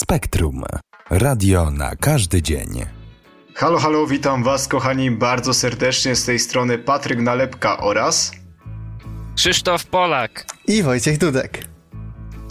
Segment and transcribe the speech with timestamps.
[0.00, 0.62] Spektrum.
[1.10, 2.86] Radio na każdy dzień.
[3.54, 8.32] Halo, halo, witam was kochani bardzo serdecznie z tej strony Patryk Nalepka oraz
[9.36, 11.64] Krzysztof Polak i Wojciech Dudek.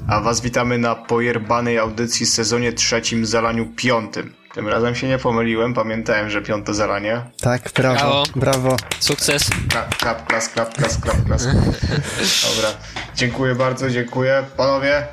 [0.08, 4.34] A was witamy na pojerbanej audycji w sezonie trzecim zalaniu piątym.
[4.54, 7.22] Tym razem się nie pomyliłem, pamiętałem, że piąte zalanie.
[7.42, 8.26] Tak, brawo, Brawo.
[8.36, 8.78] brawo.
[9.00, 9.50] Sukces.
[9.70, 11.46] Klap, klap, klas, klap, klas, klap, klas.
[12.56, 12.70] Dobra,
[13.16, 14.44] dziękuję bardzo, dziękuję.
[14.58, 15.08] Panowie,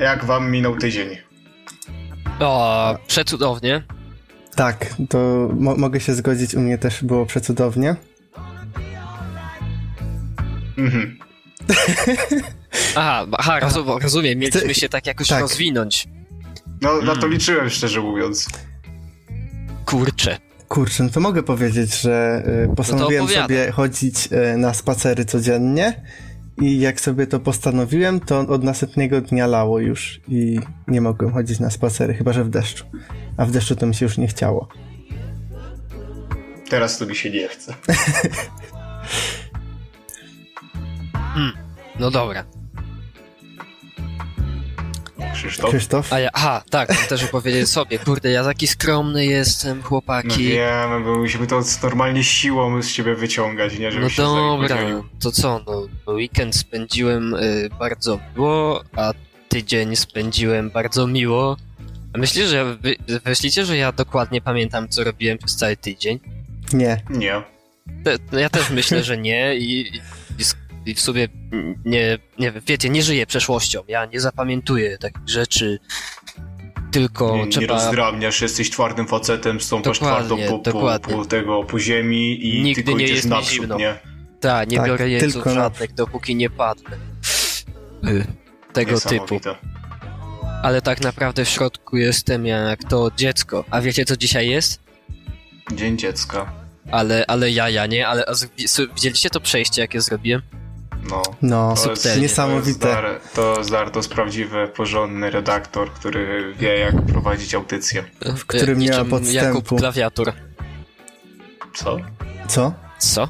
[0.00, 1.27] jak wam minął tydzień?
[2.40, 3.82] O, przecudownie.
[4.54, 7.96] Tak, to mo mogę się zgodzić, u mnie też było przecudownie.
[10.78, 11.18] Mhm.
[12.96, 15.40] Aha, aha rozum, rozumiem, mieliśmy się tak jakoś tak.
[15.40, 16.08] rozwinąć.
[16.80, 18.48] No, na to liczyłem, szczerze mówiąc.
[19.84, 20.38] Kurczę.
[20.68, 22.42] Kurczę, no to mogę powiedzieć, że
[22.72, 23.48] y, postanowiłem opowiadaj.
[23.48, 26.02] sobie chodzić y, na spacery codziennie
[26.60, 31.60] i jak sobie to postanowiłem, to od następnego dnia lało już i nie mogłem chodzić
[31.60, 32.84] na spacery, chyba że w deszczu.
[33.36, 34.68] A w deszczu to mi się już nie chciało.
[36.70, 37.74] Teraz to mi się nie chce.
[42.00, 42.44] No dobra.
[45.38, 45.70] Krzysztof?
[45.70, 46.12] Krzysztof?
[46.12, 47.98] A ja, aha, tak, mam też opowiedzieć sobie.
[47.98, 50.44] Kurde, ja taki skromny jestem, No chłopaki.
[50.48, 53.90] wiemy, bo musimy to normalnie siłą z ciebie wyciągać, nie?
[53.92, 54.78] Żeby No się dobra,
[55.20, 59.12] to co, no, no weekend spędziłem y, bardzo miło, a
[59.48, 61.56] tydzień spędziłem bardzo miło.
[62.14, 66.20] A myślisz, że wy, myślicie, że ja dokładnie pamiętam, co robiłem przez cały tydzień?
[66.72, 67.02] Nie.
[67.10, 67.42] Nie.
[68.04, 70.00] Te, no ja też myślę, że nie i, i,
[70.88, 71.28] i w sobie
[71.84, 73.82] nie, nie wiecie, nie żyję przeszłością.
[73.88, 75.78] Ja nie zapamiętuję takich rzeczy,
[76.92, 77.74] tylko Nie, nie trzeba...
[77.74, 81.14] rozdrabniasz, jesteś twardym facetem, stąpasz Dokładnie, twardo po, po, dokładnie.
[81.14, 83.76] po, tego, po ziemi i Nigdy tylko nie idziesz naprzód, zimno.
[83.78, 83.94] nie?
[84.40, 86.96] Tak, nie Tak, biorę jeńców tylko na- żadnych, dopóki nie padnę.
[88.04, 88.26] Y,
[88.72, 89.40] Tego typu.
[90.62, 93.64] Ale tak naprawdę w środku jestem jak to dziecko.
[93.70, 94.80] A wiecie co dzisiaj jest?
[95.72, 96.52] Dzień dziecka.
[96.90, 98.24] Ale, ale ja, ja nie, ale
[98.94, 100.42] widzieliście to przejście, jakie zrobiłem?
[101.02, 101.22] No.
[101.42, 102.22] No, To jest, Subtelnie.
[102.22, 103.02] niesamowite.
[103.34, 108.04] To jest, dar, to prawdziwy, porządny redaktor, który wie jak prowadzić audycję.
[108.36, 109.76] W którym nie ma Jakub podstępu.
[109.76, 110.32] Klawiatur.
[111.74, 111.96] Co?
[112.48, 112.72] Co?
[112.98, 113.28] Co?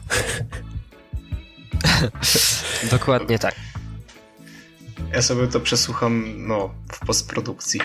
[2.90, 3.54] Dokładnie tak.
[5.12, 7.80] Ja sobie to przesłucham, no, w postprodukcji.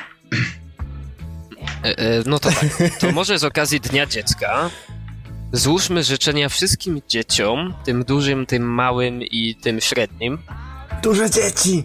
[1.83, 2.65] E, e, No to tak.
[2.99, 4.69] To może z okazji Dnia Dziecka
[5.53, 10.37] złóżmy życzenia wszystkim dzieciom, tym dużym, tym małym i tym średnim.
[11.03, 11.83] Duże dzieci!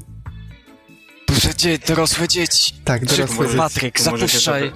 [1.29, 2.75] Duże dzieci, dorosłe dzieci.
[2.85, 3.57] Tak, dorosłe Szybko, dzieci.
[3.57, 4.73] Patryk, zapuszczaj.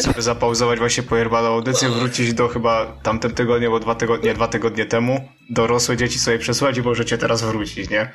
[0.00, 4.86] Sobie, zapauzować właśnie pojerbaną audycję, wrócić do chyba tamtym tygodnia, bo dwa tygodnie, dwa tygodnie
[4.86, 5.28] temu.
[5.50, 8.12] Dorosłe dzieci sobie przesłać i możecie teraz wrócić, nie?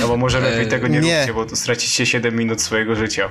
[0.00, 1.18] No bo może lepiej tego nie, nie.
[1.26, 3.30] róbcie, bo stracicie 7 minut swojego życia.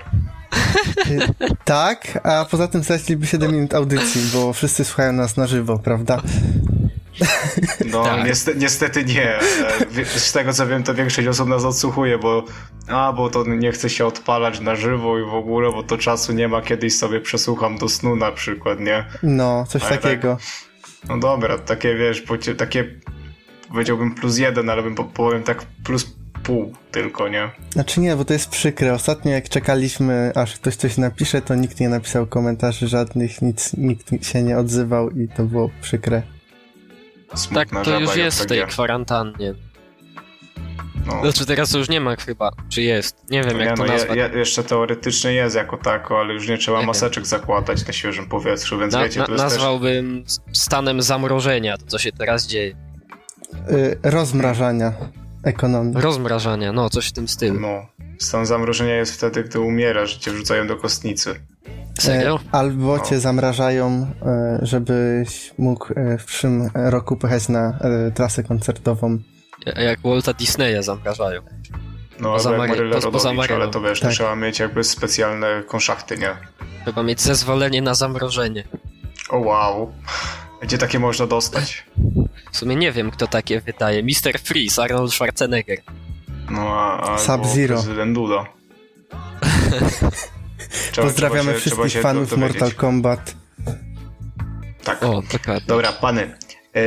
[1.12, 1.28] Y,
[1.66, 6.22] Tak, a poza tym straciliby 7 minut audycji, bo wszyscy słuchają nas na żywo, prawda?
[7.86, 8.26] No Tak.
[8.26, 9.36] niestety, niestety nie.
[9.40, 12.44] E, Z tego co wiem, to większość osób nas odsłuchuje, bo
[12.88, 16.34] a, bo to nie chce się odpalać na żywo i w ogóle, bo to czasu
[16.34, 19.06] nie ma, kiedyś sobie przesłucham do snu na przykład, nie?
[19.24, 20.02] No, coś Ale tak.
[20.02, 20.38] takiego.
[21.10, 22.24] No dobra, takie wiesz,
[22.58, 23.00] takie
[23.70, 26.06] powiedziałbym plus jeden, ale bym po- powiem tak plus
[26.50, 27.50] pół tylko, nie?
[27.70, 28.94] Znaczy nie, bo to jest przykre.
[28.94, 34.26] Ostatnio jak czekaliśmy, aż ktoś coś napisze, to nikt nie napisał komentarzy żadnych, nic, nikt
[34.26, 36.22] się nie odzywał i to było przykre.
[37.36, 39.54] Smutna Tak, to już jest w tej kwarantannie.
[41.06, 41.22] No.
[41.22, 43.16] Znaczy teraz to już nie ma chyba, czy jest?
[43.30, 44.18] Nie wiem No jak nie, to no, nazwać.
[44.18, 46.88] je, je, jeszcze teoretycznie jest jako tako, ale już nie trzeba Nie wiem.
[46.88, 49.54] maseczek zakładać na świeżym powietrzu, więc Na, wiecie, na, to jest też...
[49.54, 50.24] nazwałbym
[50.54, 52.76] stanem zamrożenia to, co się teraz dzieje.
[53.72, 54.94] Y, rozmrażania
[55.44, 55.94] ekonomii.
[56.02, 57.60] Rozmrażania, no coś w tym stylu.
[57.60, 57.86] No,
[58.20, 61.36] stan zamrożenia jest wtedy, gdy umierasz, że cię wrzucają do kostnicy.
[62.00, 62.36] Serio?
[62.36, 63.04] E, albo No.
[63.06, 69.18] cię zamrażają, e, żebyś mógł e, w przyszłym roku pojechać na e, trasę koncertową.
[69.76, 71.42] Jak Walta Disneya zamrażają.
[72.20, 74.10] No, Poza albo jak Mary- poza- Rodowicz, ale to wiesz, Tak.
[74.10, 76.30] to trzeba mieć jakby specjalne konszachty, nie?
[76.84, 78.64] Trzeba mieć zezwolenie na zamrożenie.
[79.30, 79.94] O wow.
[80.62, 81.86] Gdzie takie można dostać?
[82.52, 84.04] W sumie nie wiem, kto takie wydaje.
[84.04, 84.40] Mr.
[84.44, 85.78] Freeze, Arnold Schwarzenegger.
[86.50, 87.76] No, a, Sub-Zero.
[87.76, 88.46] prezydent Duda.
[90.92, 92.52] Trzeba- Pozdrawiamy trzeba się- wszystkich trzeba fanów dowiedzieć.
[92.62, 93.36] Mortal Kombat.
[94.84, 95.04] Tak.
[95.04, 95.68] O, dokładnie.
[95.68, 96.38] Dobra, pany.
[96.76, 96.82] E,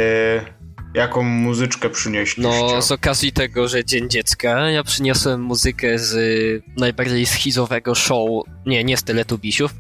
[0.95, 2.43] jaką muzyczkę przynieśliście?
[2.43, 8.29] No, z okazji tego, że Dzień Dziecka, ja przyniosłem muzykę z y, najbardziej schizowego show,
[8.67, 9.75] nie, nie z Teletubisiów,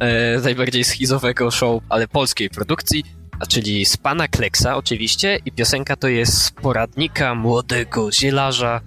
[0.00, 3.04] e, najbardziej schizowego show, ale polskiej produkcji,
[3.48, 8.80] czyli z Pana Kleksa oczywiście i piosenka to jest z poradnika młodego zielarza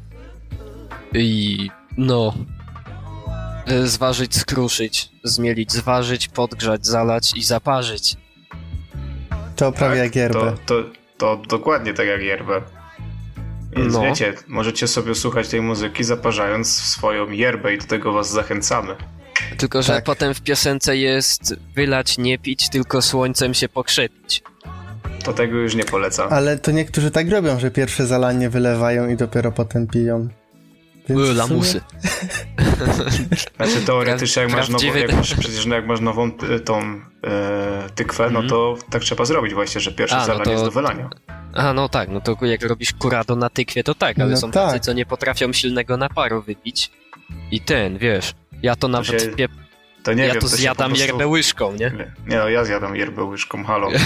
[1.13, 2.33] i no,
[3.71, 8.15] Y, Zważyć, skruszyć, zmielić, zważyć, podgrzać, zalać i zaparzyć.
[9.55, 10.55] To prawie jak to, yerbę.
[10.65, 10.83] to,
[11.17, 12.61] to dokładnie tak jak yerbę.
[13.75, 14.01] Więc No.
[14.01, 18.95] wiecie, możecie sobie słuchać tej muzyki zaparzając swoją yerbę i do tego was zachęcamy.
[19.57, 20.04] Tylko, że Tak.
[20.04, 24.44] potem w piosence jest wylać, nie pić, tylko słońcem się pokrzepić.
[25.24, 26.33] To tego już nie polecam.
[26.33, 30.27] Ale to niektórzy tak robią, że pierwsze zalanie wylewają i dopiero potem piją.
[31.09, 31.81] Więc sumie- lamusy.
[33.57, 36.31] Znaczy teoretycznie jak masz, nową, jak masz, przecież no, jak masz nową
[36.65, 36.80] tą
[37.24, 40.31] e, tykwę, no to tak trzeba zrobić właśnie, że pierwsze Mhm.
[40.31, 41.10] A, no zalanie to- jest do wylania.
[41.53, 44.51] A no tak, no to jak robisz kurado na tykwie, to tak, ale No są
[44.51, 44.63] tak.
[44.68, 46.92] tacy, co nie potrafią silnego naparu wypić.
[47.51, 48.33] I ten, wiesz,
[48.63, 49.48] ja to nawet się- pie...
[50.04, 51.77] To nie ja wiem, to zjadam prostu- yerbę łyżką, nie?
[51.77, 53.89] Nie, Nie no, ja zjadam yerbę łyżką, halo.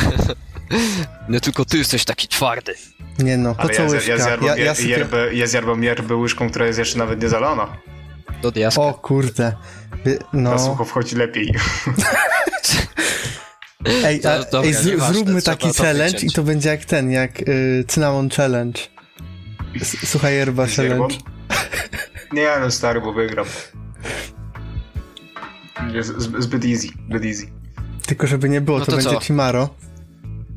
[1.30, 2.74] No tylko ty jesteś taki twardy.
[3.20, 4.12] Nie no, po Ale co ja, łyżka?
[4.12, 4.90] ja, zjadam ja, ja sypię...
[4.90, 7.78] yerbę, ja zjadam yerbę łyżką, która jest jeszcze nawet nie zalana.
[8.42, 8.82] Do diaska.
[8.82, 9.54] O kurde.
[10.06, 10.60] Wy- Na No.
[10.60, 11.54] sucho wchodzi lepiej.
[14.06, 16.24] Ej, a, dobra, ej z, zróbmy trzeba taki challenge wyciąć.
[16.34, 18.82] i to będzie jak ten, jak y, Cinnamon Challenge.
[19.82, 21.08] S- Słuchaj, yerba Z yerbą?
[21.08, 21.16] challenge.
[22.34, 23.46] Nie no, stary, bo wygram.
[26.40, 27.48] Zbyt easy, zbyt easy.
[28.06, 29.20] Tylko żeby nie było, No to, to będzie co?
[29.20, 29.70] Chimaro.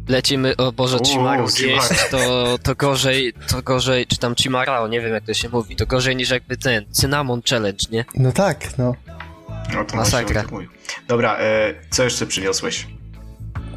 [0.08, 1.48] Lecimy, o Boże, Chimaru.
[1.48, 5.76] zjeść, to, to gorzej, to gorzej, czy tam Chimarao, nie wiem jak to się mówi,
[5.76, 8.04] to gorzej niż jakby ten Cynamon Challenge, nie?
[8.14, 8.94] No tak, no.
[9.74, 10.44] No to Masakra.
[11.08, 12.86] Dobra, e, co jeszcze przyniosłeś?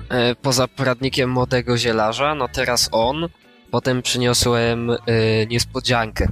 [0.09, 3.29] E, poza poradnikiem młodego zielarza, no teraz on,
[3.71, 4.97] potem przyniosłem e,
[5.49, 6.27] niespodziankę,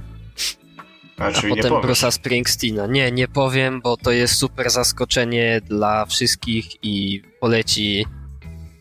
[1.18, 1.72] A, a czyli nie potem.
[1.90, 2.86] Bruce'a Springsteena.
[2.86, 8.06] Nie, nie powiem, bo to jest super zaskoczenie dla wszystkich i poleci,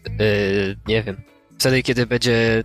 [0.05, 0.09] e,
[0.87, 1.17] nie wiem,
[1.59, 2.63] wtedy kiedy będzie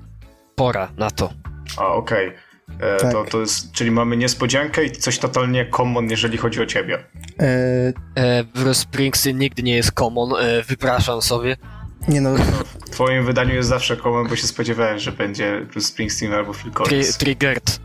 [0.54, 1.32] pora na to.
[1.76, 2.32] A, okej.
[2.80, 3.12] E, Tak.
[3.12, 7.04] To, to jest, czyli mamy niespodziankę i coś totalnie common, jeżeli chodzi o ciebie.
[7.40, 11.56] E, E, Bruce Springsteen nigdy nie jest common, e, wypraszam sobie.
[12.08, 12.34] nie no,
[12.86, 16.70] W twoim wydaniu jest zawsze common, bo się spodziewałem, że będzie Bruce Springsteen albo Phil
[16.70, 17.18] Tri- Collins.
[17.18, 17.80] triggered.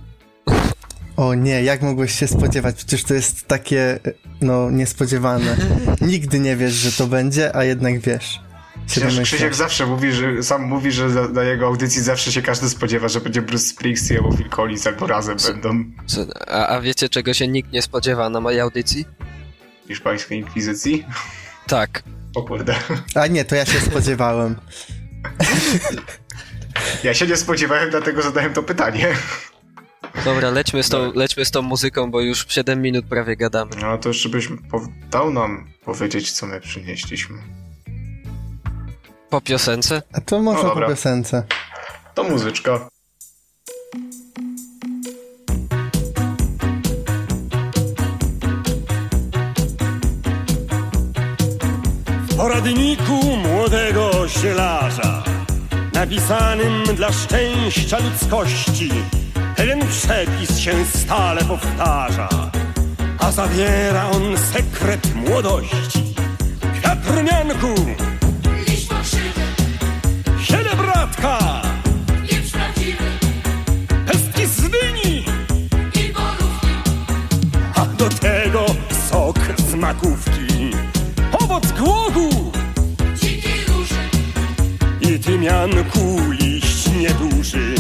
[1.18, 2.76] O nie, jak mogłeś się spodziewać?
[2.76, 4.00] Przecież to jest takie,
[4.42, 5.58] no, niespodziewane.
[6.02, 8.40] Nigdy nie wiesz, że to będzie, a jednak wiesz.
[8.88, 9.20] Przecież.
[9.22, 13.08] Krzysiek zawsze mówi, że sam mówi, że na, na jego audycji zawsze się każdy spodziewa,
[13.08, 17.34] że będzie Bruce Springsteen albo Phil Collins albo razem będą Co- A, a wiecie, czego
[17.34, 19.06] się nikt nie spodziewa na mojej audycji?
[19.88, 21.06] hiszpańskiej inkwizycji.
[21.68, 22.04] Tak.
[22.36, 22.76] O kurde.
[23.16, 24.56] A nie, to ja się spodziewałem.
[27.04, 29.08] Ja się nie spodziewałem, dlatego zadałem to pytanie.
[30.26, 33.72] Dobra, lećmy z, tą, lećmy z tą muzyką, bo już 7 minut prawie gadamy.
[33.82, 37.38] No to jeszcze byś po- dał nam powiedzieć, co my przynieśliśmy.
[39.30, 40.02] Po piosence?
[40.14, 41.44] A to można No po piosence.
[42.16, 42.90] To muzyczka.
[52.30, 55.24] W poradniku młodego zielarza,
[55.94, 58.90] napisanym dla szczęścia ludzkości,
[59.56, 62.30] pewien przepis się stale powtarza,
[63.20, 66.16] a zawiera on sekret młodości.
[66.80, 67.76] Kwiat rumianku,
[68.68, 69.42] Liść fałszywy,
[70.42, 71.62] ziele bratka,
[72.30, 73.04] pieprz prawdziwy
[74.06, 75.26] pestki z dyni,
[75.96, 76.68] i borówki.
[77.76, 78.66] a do tego
[79.10, 80.72] sok z makówki,
[81.40, 82.52] owoc głogu
[83.16, 84.10] Dzikiej róży,
[85.02, 87.76] i tymianku liść nieduży.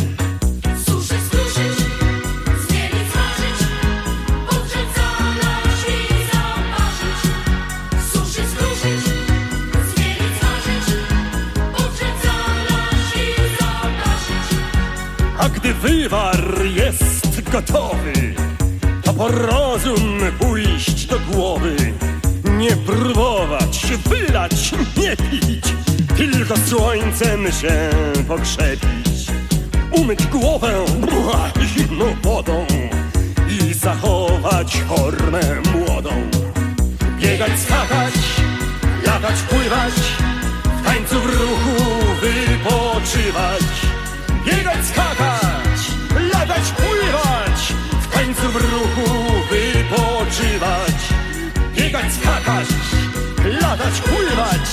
[15.85, 18.13] Wywar jest gotowy,
[19.03, 21.75] to po rozum pójść do głowy.
[22.57, 25.65] Nie próbować, wylać, nie pić,
[26.17, 27.89] tylko słońcem się
[28.27, 29.31] pokrzepić.
[29.91, 32.65] Umyć głowę buah, zimną wodą
[33.49, 35.41] i zachować formę
[35.73, 36.11] młodą.
[37.19, 38.13] Biegać, skakać,
[39.05, 39.93] latać, pływać,
[40.81, 41.83] w tańcu w ruchu
[42.21, 43.63] wypoczywać.
[44.45, 45.64] Biegać, skakać,
[46.47, 50.95] latać, pływać, w tańcu w ruchu wypoczywać.
[51.75, 52.67] Biegać, skakać,
[53.61, 54.67] latać, pływać,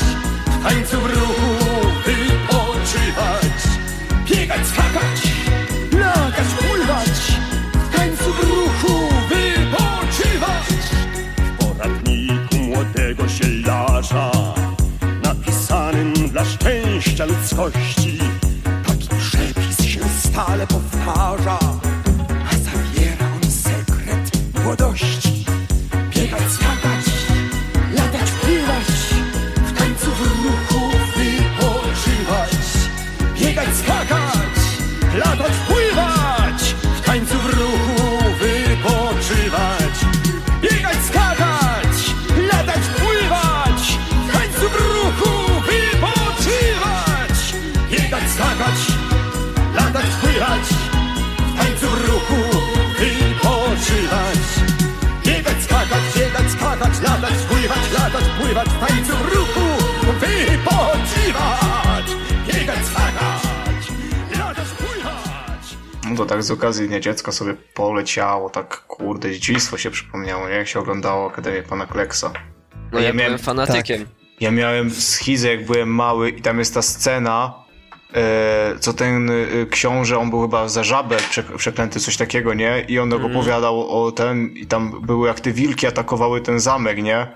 [0.46, 3.52] w tańcu w ruchu wypoczywać.
[4.30, 5.22] Biegać, skakać,
[5.92, 7.18] latać, pływać,
[7.74, 10.68] w tańcu w ruchu wypoczywać.
[11.36, 14.30] W poradniku młodego zielarza,
[15.22, 18.18] napisanym dla szczęścia ludzkości,
[18.86, 24.30] taki przepis się stale powtarza, a zawiera on sekret
[24.64, 25.21] młodości.
[25.21, 25.21] Biegać, skakać,
[53.92, 54.38] odpoczywać.
[55.26, 59.84] Biegać, skakać, biegać, skakać, latać, pływać, latać, pływać, w tańcu w ruchu
[60.20, 62.06] wypoczywać.
[62.46, 63.48] Biegać, skakać,
[64.38, 65.76] latać, pływać.
[66.10, 70.54] No to tak z okazji Dnia Dziecka sobie poleciało, tak kurde, dziedzictwo się przypomniało, nie?
[70.54, 72.32] Jak się oglądało Akademię Pana Kleksa.
[72.92, 74.06] No Ja ja, miałem- byłem fanatykiem.
[74.40, 77.54] Ja miałem schizę, jak byłem mały i tam jest ta scena,
[78.80, 82.84] co ten e, książę, on był chyba za żabę prze- przeklęty, coś takiego, nie?
[82.88, 83.32] I on Mhm.
[83.36, 87.26] opowiadał o ten, i tam były jak te wilki atakowały ten zamek, nie?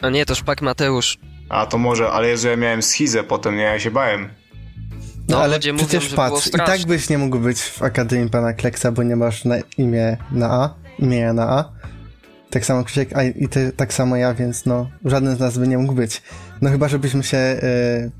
[0.00, 1.18] A nie, to szpak Mateusz.
[1.48, 3.62] A to może, ale Jezu, ja miałem schizę potem, nie?
[3.62, 4.28] Ja się bałem.
[5.28, 8.30] No, No, ale mówią, przecież było patrz, i tak byś nie mógł być w Akademii
[8.30, 11.64] Pana Kleksa, bo nie masz na imię na A, imienia na A.
[12.52, 15.68] Tak samo Krzysiek, a i ty, tak samo ja, więc no, żaden z nas by
[15.68, 16.22] nie mógł być.
[16.60, 17.60] No chyba, żebyśmy się e,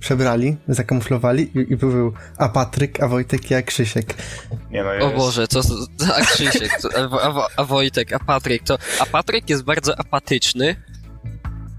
[0.01, 4.15] przebrali, zakamuflowali i, i był a Patryk, a Wojtek i a Krzysiek.
[4.71, 5.17] Nie no, O jest...
[5.17, 8.79] Boże, co za a Krzysiek, co, a, a, a Wojtek, a Patryk, to...
[9.01, 10.77] A Patryk jest bardzo apatyczny,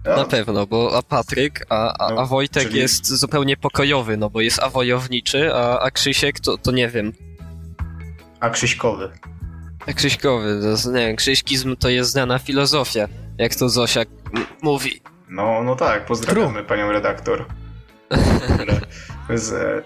[0.06, 4.18] No, na pewno, bo a Patryk, a, a, a No, Wojtek czyli- jest zupełnie pokojowy,
[4.18, 7.14] no bo jest awojowniczy, a, a Krzysiek to, to nie wiem.
[8.40, 9.10] A Krzyśkowy.
[9.88, 15.02] A Krzyśkowy, to, nie wiem, krzyśkizm to jest znana filozofia, jak to Zosia m- mówi.
[15.30, 17.46] No, no tak, pozdrawiamy panią redaktor.
[19.30, 19.82] Jest e...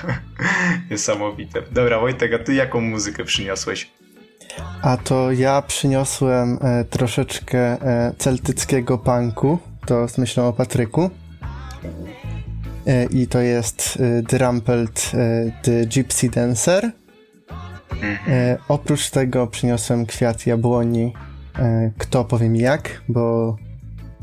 [0.90, 1.62] niesamowite.
[1.72, 3.90] Dobra, Wojtek, a ty jaką muzykę przyniosłeś?
[4.82, 11.10] A to ja przyniosłem e, troszeczkę e, celtyckiego punku, to z myślą o Patryku.
[12.86, 16.90] E, I to jest e, The Rumpelt e, The Gypsy Dancer.
[18.28, 21.12] E, oprócz tego przyniosłem kwiat jabłoni
[21.58, 23.56] e, Kto powie mi jak, bo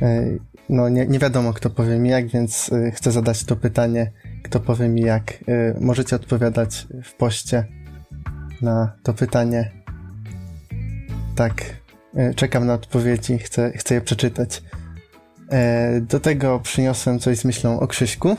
[0.02, 0.24] e,
[0.70, 4.12] no nie, nie wiadomo kto powie mi jak, więc e, chcę zadać to pytanie,
[4.44, 5.34] kto powie mi jak.
[5.34, 7.66] E, możecie odpowiadać w poście
[8.62, 9.72] na to pytanie.
[11.36, 11.64] Tak,
[12.16, 14.64] e, czekam na odpowiedzi, chcę, chcę je przeczytać.
[16.02, 18.38] Do tego przyniosłem coś z myślą o Krzyśku.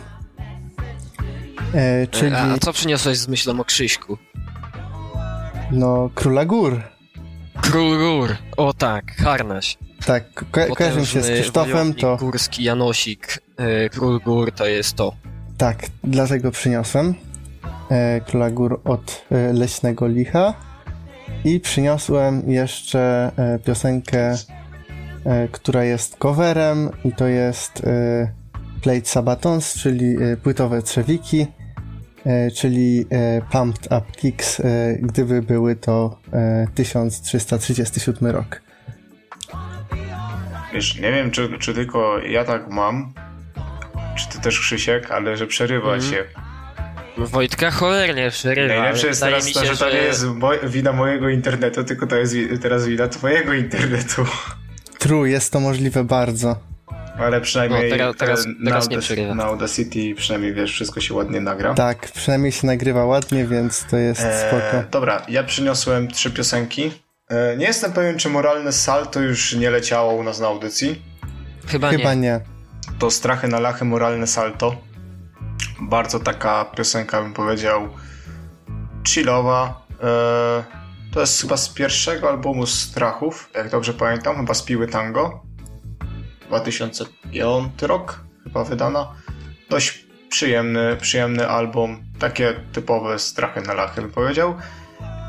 [2.10, 4.18] Czyli, A, a co przyniosłeś z myślą o Krzyśku?
[5.72, 6.82] No, Króla Gór.
[7.62, 8.36] Król Gór.
[8.56, 9.78] O tak, harnaś.
[10.06, 13.38] Tak, ko- kojarzy mi się z Krzysztofem, to Górski Janosik.
[13.56, 15.12] E, Król Gór to jest to.
[15.58, 17.14] tak, dlatego przyniosłem
[17.90, 20.54] e, Króla Gór od e, Leśnego Licha
[21.44, 24.34] i przyniosłem jeszcze e, piosenkę,
[25.24, 28.32] e, która jest coverem i to jest e,
[28.82, 31.46] Plate Sabatons, czyli płytowe trzewiki,
[32.56, 34.64] czyli e, Pumped Up Kicks, e,
[35.02, 38.62] gdyby były to e, 1337 rok.
[40.74, 43.12] Wiesz, nie wiem, czy, czy tylko ja tak mam,
[44.18, 46.12] czy ty też Krzysiek, ale że przerywa Mhm.
[46.12, 46.24] się.
[47.18, 48.74] Wojtka cholernie przerywa.
[48.74, 50.24] Najlepsze jest teraz mi to, się, że to nie jest
[50.62, 54.24] wina mojego internetu, tylko to jest teraz wina twojego internetu.
[54.98, 56.69] True, jest to możliwe bardzo.
[57.20, 59.34] Ale przynajmniej No, teraz- teraz- na, teraz nie Audac- przerywa.
[59.34, 61.74] na Audacity przynajmniej wiesz, wszystko się ładnie nagra.
[61.74, 64.84] Tak, przynajmniej się nagrywa ładnie, więc to jest E, spoko.
[64.90, 66.92] dobra, ja przyniosłem trzy piosenki.
[67.28, 71.02] E, nie jestem pewien, czy Moralne Salto już nie leciało u nas na audycji.
[71.66, 72.20] Chyba, Chyba nie.
[72.20, 72.40] nie.
[72.98, 74.76] To Strachy na Lachy, Moralne Salto.
[75.80, 77.88] Bardzo taka piosenka, bym powiedział,
[79.08, 79.86] chillowa.
[80.02, 80.64] E,
[81.14, 85.42] to jest chyba z pierwszego albumu Strachów, jak dobrze pamiętam, chyba z Piły Tango.
[86.50, 89.14] 2005 rok chyba wydana.
[89.68, 94.54] Dość przyjemny, przyjemny album, takie typowe Strachy na Lachy, bym powiedział.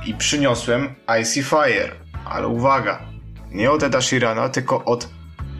[0.05, 1.91] I przyniosłem Icy Fire,
[2.25, 3.01] ale uwaga,
[3.51, 5.09] nie od Eda Sheerana, tylko od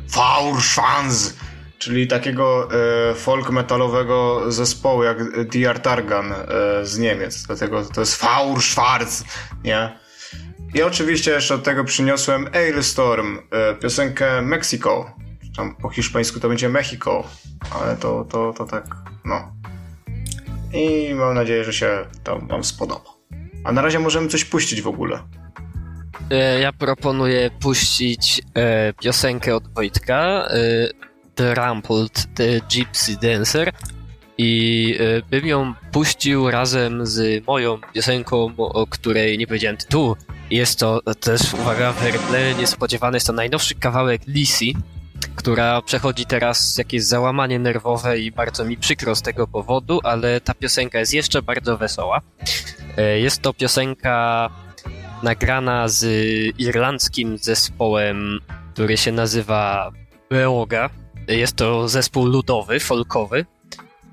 [0.10, 1.38] Faurschwanz,
[1.78, 2.70] czyli takiego
[3.12, 6.46] e, folk metalowego zespołu jak DR Targan e,
[6.86, 7.44] z Niemiec.
[7.44, 9.24] Dlatego to jest Faurschwarz,
[9.64, 10.00] nie?
[10.74, 15.22] I oczywiście jeszcze od tego przyniosłem Ailstorm, e, piosenkę Mexico.
[15.58, 17.24] Tam po hiszpańsku to będzie Mexico,
[17.82, 19.54] ale to, to, to tak, no.
[20.74, 23.10] I mam nadzieję, że się to wam spodoba.
[23.64, 25.20] A na razie możemy coś puścić w ogóle.
[26.32, 30.52] E, Ja proponuję puścić e, piosenkę od Wojtka, e,
[31.36, 33.72] The Rumpled, The Gypsy Dancer
[34.38, 40.16] i e, bym ją puścił razem z moją piosenką, o której nie powiedziałem tytułu.
[40.52, 44.76] Jest to też, uwaga, werble niespodziewany, jest to najnowszy kawałek Lisi,
[45.36, 50.54] która przechodzi teraz jakieś załamanie nerwowe i bardzo mi przykro z tego powodu, ale ta
[50.54, 52.22] piosenka jest jeszcze bardzo wesoła.
[52.98, 54.50] E, Jest to piosenka
[55.24, 56.06] nagrana z
[56.58, 58.40] irlandzkim zespołem,
[58.74, 59.92] który się nazywa
[60.30, 60.90] Beoga.
[61.28, 63.46] Jest to zespół ludowy, folkowy.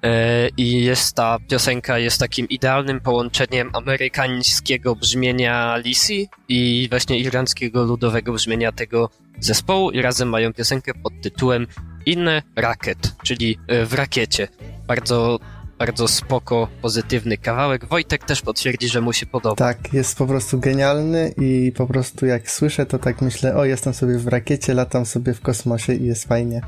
[0.03, 7.85] E, I jest ta piosenka jest takim idealnym połączeniem amerykańskiego brzmienia Lisi i właśnie irlandzkiego
[7.85, 11.67] ludowego brzmienia tego zespołu i razem mają piosenkę pod tytułem
[12.07, 14.49] Inne Racket, czyli e, w rakiecie.
[14.87, 15.39] Bardzo,
[15.79, 17.85] bardzo spoko, pozytywny kawałek.
[17.85, 19.57] Wojtek też potwierdzi, że mu się podoba.
[19.57, 23.95] Tak, jest po prostu genialny i po prostu jak słyszę, to tak myślę, o jestem
[23.95, 26.61] sobie w rakiecie, latam sobie w kosmosie i jest fajnie.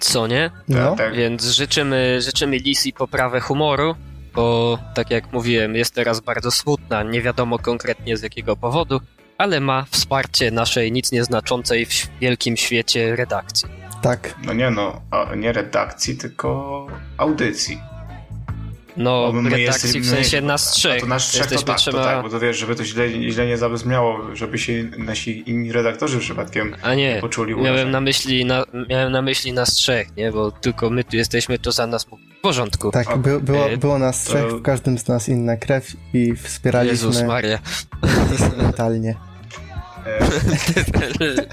[0.00, 0.50] Co nie?
[0.68, 1.14] No, tak.
[1.14, 3.94] Więc życzymy, życzymy Lisi poprawę humoru,
[4.34, 9.00] bo tak jak mówiłem, jest teraz bardzo smutna, nie wiadomo konkretnie z jakiego powodu,
[9.38, 13.68] ale ma wsparcie naszej nic nieznaczącej w wielkim świecie redakcji.
[14.02, 14.34] tak.
[14.44, 16.86] No nie no, a nie redakcji, tylko
[17.18, 17.80] audycji.
[18.96, 21.00] No, my redakcji jesteśmy- w sensie nas A trzech.
[21.00, 22.04] to nasz trzech, to tak, to trzema...
[22.04, 26.18] tak, bo to wiesz, żeby to źle, źle nie zabrzmiało, żeby się nasi inni redaktorzy
[26.18, 30.32] przypadkiem A nie, poczuli miałem na, myśli, na, miałem na myśli nas trzech, nie?
[30.32, 32.90] Bo tylko my tu jesteśmy, to za nas w porządku.
[32.90, 36.34] Tak, A, by, było, e, było nas trzech, w każdym z nas inna krew i
[36.36, 37.58] wspieraliśmy Jezus Maria.
[38.62, 39.14] mentalnie.
[40.06, 40.18] E,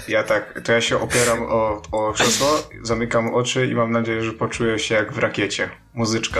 [0.07, 2.47] Ja tak, to ja się opieram o, o krzesło,
[2.83, 5.69] zamykam oczy i mam nadzieję, że poczuję się jak w rakiecie.
[5.93, 6.39] Muzyczka.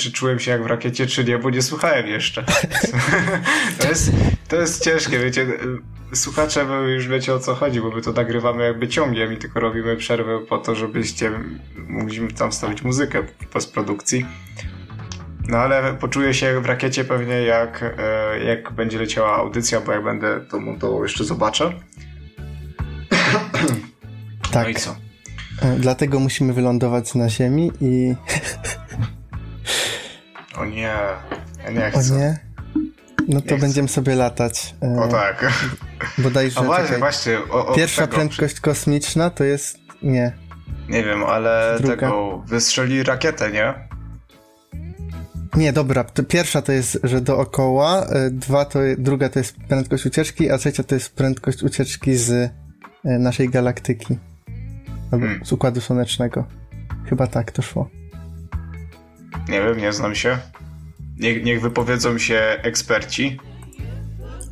[0.00, 2.44] Czy czułem się jak w rakiecie, czy nie, bo nie słuchałem jeszcze.
[3.78, 4.10] To jest,
[4.48, 5.46] to jest ciężkie, wiecie.
[6.14, 9.96] Słuchacze już wiecie o co chodzi, bo my to nagrywamy jakby ciągiem i tylko robimy
[9.96, 11.30] przerwę po to, żebyście
[11.88, 14.26] mogliśmy tam wstawić muzykę w postprodukcji.
[15.48, 20.04] No ale poczuję się w rakiecie pewnie jak, e, jak będzie leciała audycja, bo jak
[20.04, 21.72] będę to montował jeszcze zobaczę.
[24.52, 24.64] Tak.
[24.64, 24.96] No i co?
[25.62, 28.14] E, Dlatego musimy wylądować na ziemi i...
[30.88, 32.16] O nie, nie O chcę.
[32.16, 32.38] nie?
[33.28, 33.58] No to Nie chcę.
[33.58, 34.74] będziemy sobie latać.
[34.82, 35.52] E, O tak.
[36.18, 37.38] Bodajże, A właśnie, czekaj, właśnie.
[37.50, 39.78] O, o pierwsza tego, prędkość kosmiczna to jest...
[40.02, 40.32] Nie.
[40.88, 41.96] Nie wiem, ale Druga.
[41.96, 43.74] tego wystrzeli rakietę, nie?
[45.56, 50.06] Nie, dobra, to pierwsza to jest, że dookoła, e, dwa to, druga to jest prędkość
[50.06, 52.50] ucieczki, a trzecia to jest prędkość ucieczki z e,
[53.18, 54.18] naszej galaktyki.
[55.12, 55.44] Albo Hmm.
[55.44, 56.44] z Układu Słonecznego.
[57.08, 57.88] Chyba tak to szło.
[59.48, 60.38] Nie wiem, nie znam się.
[61.20, 63.38] Niech, niech wypowiedzą się eksperci.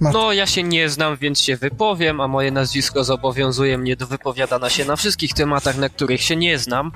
[0.01, 4.71] No, ja się nie znam, więc się wypowiem, a moje nazwisko zobowiązuje mnie do wypowiadania
[4.71, 6.93] się na wszystkich tematach, na których się nie znam.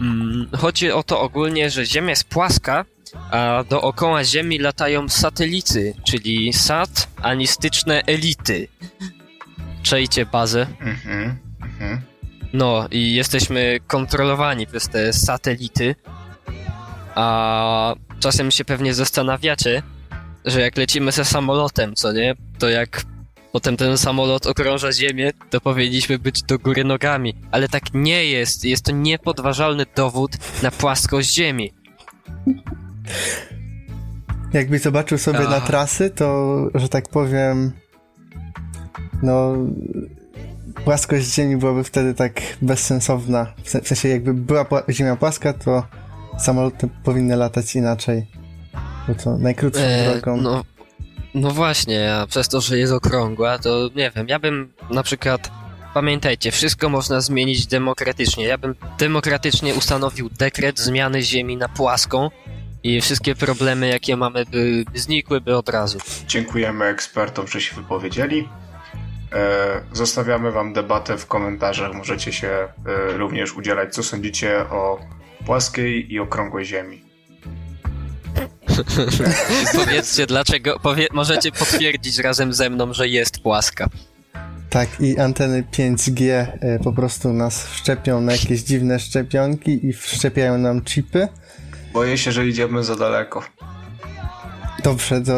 [0.00, 2.84] Mm, chodzi o to ogólnie, że Ziemia jest płaska,
[3.30, 8.68] a dookoła Ziemi latają satelity, czyli sat, anistyczne elity.
[9.82, 10.66] Czejcie bazę.
[10.80, 12.00] Mhm, mhm.
[12.52, 15.94] No i jesteśmy kontrolowani przez te satelity.
[17.14, 19.82] A czasem się pewnie zastanawiacie,
[20.44, 22.34] że jak lecimy ze samolotem, co nie?
[22.58, 23.02] To jak
[23.52, 27.34] potem ten samolot okrąża Ziemię, to powinniśmy być do góry nogami.
[27.50, 28.64] Ale tak nie jest.
[28.64, 30.30] Jest to niepodważalny dowód
[30.62, 31.72] na płaskość Ziemi.
[34.52, 35.66] Jakbyś zobaczył sobie na Aha.
[35.66, 37.72] trasy, to, że tak powiem,
[39.22, 39.54] no,
[40.84, 43.46] płaskość Ziemi byłaby wtedy tak bezsensowna.
[43.62, 45.86] W se- w sensie, jakby była Ziemia płaska, to
[46.38, 48.26] samoloty powinny latać inaczej.
[49.08, 50.40] Bo to najkrótszą E, drogą.
[50.40, 50.64] no,
[51.34, 55.50] no właśnie, a przez to, że jest okrągła, to nie wiem, ja bym na przykład.
[55.94, 58.44] Pamiętajcie, wszystko można zmienić demokratycznie.
[58.44, 62.30] Ja bym demokratycznie ustanowił dekret zmiany Ziemi na płaską
[62.82, 65.98] i wszystkie problemy, jakie mamy, by, by znikłyby od razu.
[66.26, 68.48] Dziękujemy ekspertom, że się wypowiedzieli.
[69.32, 71.94] E, zostawiamy wam debatę w komentarzach.
[71.94, 72.68] Możecie się e,
[73.16, 74.98] również udzielać, co sądzicie o
[75.46, 77.02] płaskiej i okrągłej Ziemi.
[79.84, 83.88] Powiedzcie dlaczego, powie, możecie potwierdzić razem ze mną, że jest płaska.
[84.70, 90.58] Tak, i anteny 5G e, po prostu nas wszczepią na jakieś dziwne szczepionki i wszczepiają
[90.58, 91.28] nam chipy.
[91.92, 93.42] Boję się, że idziemy za daleko.
[94.84, 95.32] Dobrze, to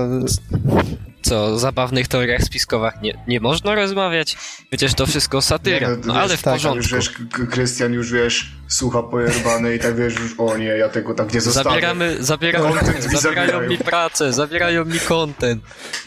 [1.23, 4.37] Co, o zabawnych teoriach spiskowych nie, nie można rozmawiać?
[4.71, 5.89] Przecież to wszystko satyra.
[5.91, 6.95] Nie, No ale w tak, Już porządku.
[6.95, 11.15] wiesz, K- Krystian już wiesz, słucha pojerbane i tak wiesz już, o nie, ja tego
[11.15, 11.71] tak nie zostawię.
[11.71, 13.71] Zabieramy, zabieramy, Content mi zabierają zabierają.
[13.71, 15.65] mi pracę, zabierają mi content.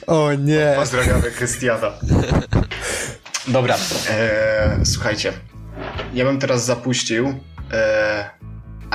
[0.08, 0.74] o nie.
[0.76, 1.92] Pozdrawiamy Krystiana.
[3.48, 3.76] Dobra,
[4.10, 5.34] e, słuchajcie.
[6.14, 7.40] Ja bym teraz zapuścił
[7.72, 8.30] e,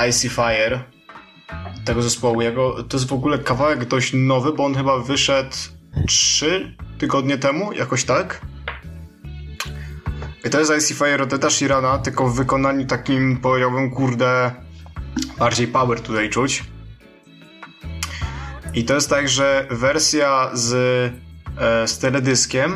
[0.09, 0.81] Icy Fire
[1.85, 2.43] tego zespołu.
[2.43, 5.57] Jego, to jest w ogóle kawałek dość nowy, bo on chyba wyszedł
[6.07, 8.41] 3 tygodnie temu, jakoś tak.
[10.45, 14.51] I to jest Icy Fire od Eda Sheerana, tylko w wykonaniu takim, powiedziałbym, kurde,
[15.39, 16.65] bardziej power tutaj czuć.
[18.75, 20.73] I to jest tak, że wersja z,
[21.59, 22.73] e, z teledyskiem,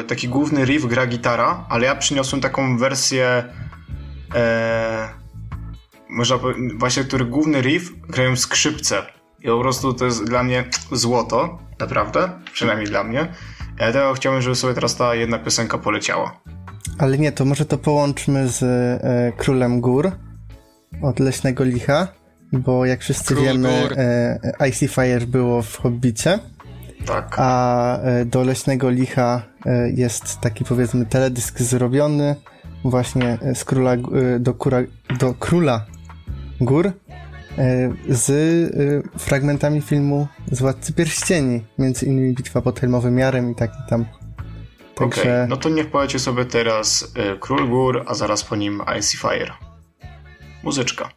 [0.00, 3.44] e, taki główny riff gra gitara, ale ja przyniosłem taką wersję,
[4.34, 5.08] e,
[6.16, 9.02] można powiedzieć, właśnie, który główny riff grają skrzypce.
[9.40, 13.18] I po prostu to jest dla mnie złoto, naprawdę, przynajmniej dla mnie.
[13.78, 16.40] Ja dlatego chciałbym, żeby sobie teraz ta jedna piosenka poleciała.
[16.98, 20.12] Ale nie, to może to połączmy z e, Królem Gór
[21.02, 22.08] od Leśnego Licha,
[22.52, 26.38] bo jak wszyscy Król wiemy, e, Icy Fire było w Hobbicie,
[27.06, 27.34] Tak.
[27.38, 32.36] a e, do Leśnego Licha e, jest taki powiedzmy teledysk zrobiony
[32.84, 33.98] właśnie z Króla, e,
[34.38, 34.78] do, kura,
[35.18, 35.86] do Króla
[36.60, 36.92] gór e,
[38.08, 43.78] z e, fragmentami filmu z Władcy Pierścieni, między innymi Bitwa pod Helmowym Jarem i taki
[43.88, 44.04] tam.
[44.94, 45.20] Także...
[45.20, 48.82] Okej, okay, no to niech powiecie sobie teraz e, Król Gór, a zaraz po nim
[48.98, 49.52] Icy Fire.
[50.62, 51.08] Muzyczka.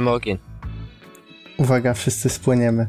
[0.00, 0.38] Widziałem ogień.
[1.56, 2.88] Uwaga, wszyscy spłoniemy.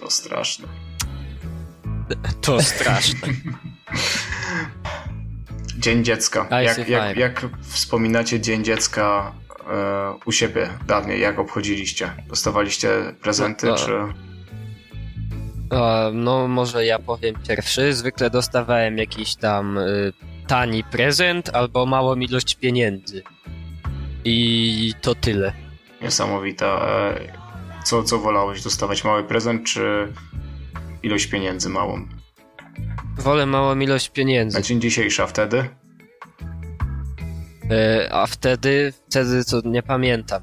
[0.00, 0.68] to straszne.
[2.42, 3.28] To straszne.
[5.78, 6.60] Dzień dziecka.
[6.62, 9.32] Jak, jak, jak wspominacie Dzień dziecka
[9.70, 11.20] e, u siebie dawniej?
[11.20, 12.12] Jak obchodziliście?
[12.28, 12.88] Dostawaliście
[13.22, 13.92] prezenty, No, czy...
[15.72, 17.94] E, no, może ja powiem pierwszy.
[17.94, 20.12] Zwykle dostawałem jakiś tam y,
[20.46, 23.22] tani prezent albo małą ilość pieniędzy.
[24.24, 25.52] I to tyle.
[26.02, 26.66] Niesamowita.
[26.66, 27.32] E,
[27.84, 28.62] co, co wolałeś?
[28.62, 30.12] Dostawać mały prezent, czy
[31.02, 32.08] ilość pieniędzy małą?
[33.18, 34.58] Wolę małą ilość pieniędzy.
[34.58, 35.68] Na dzień dzisiejszy, a wtedy?
[37.70, 40.42] E, a wtedy, wtedy to nie pamiętam.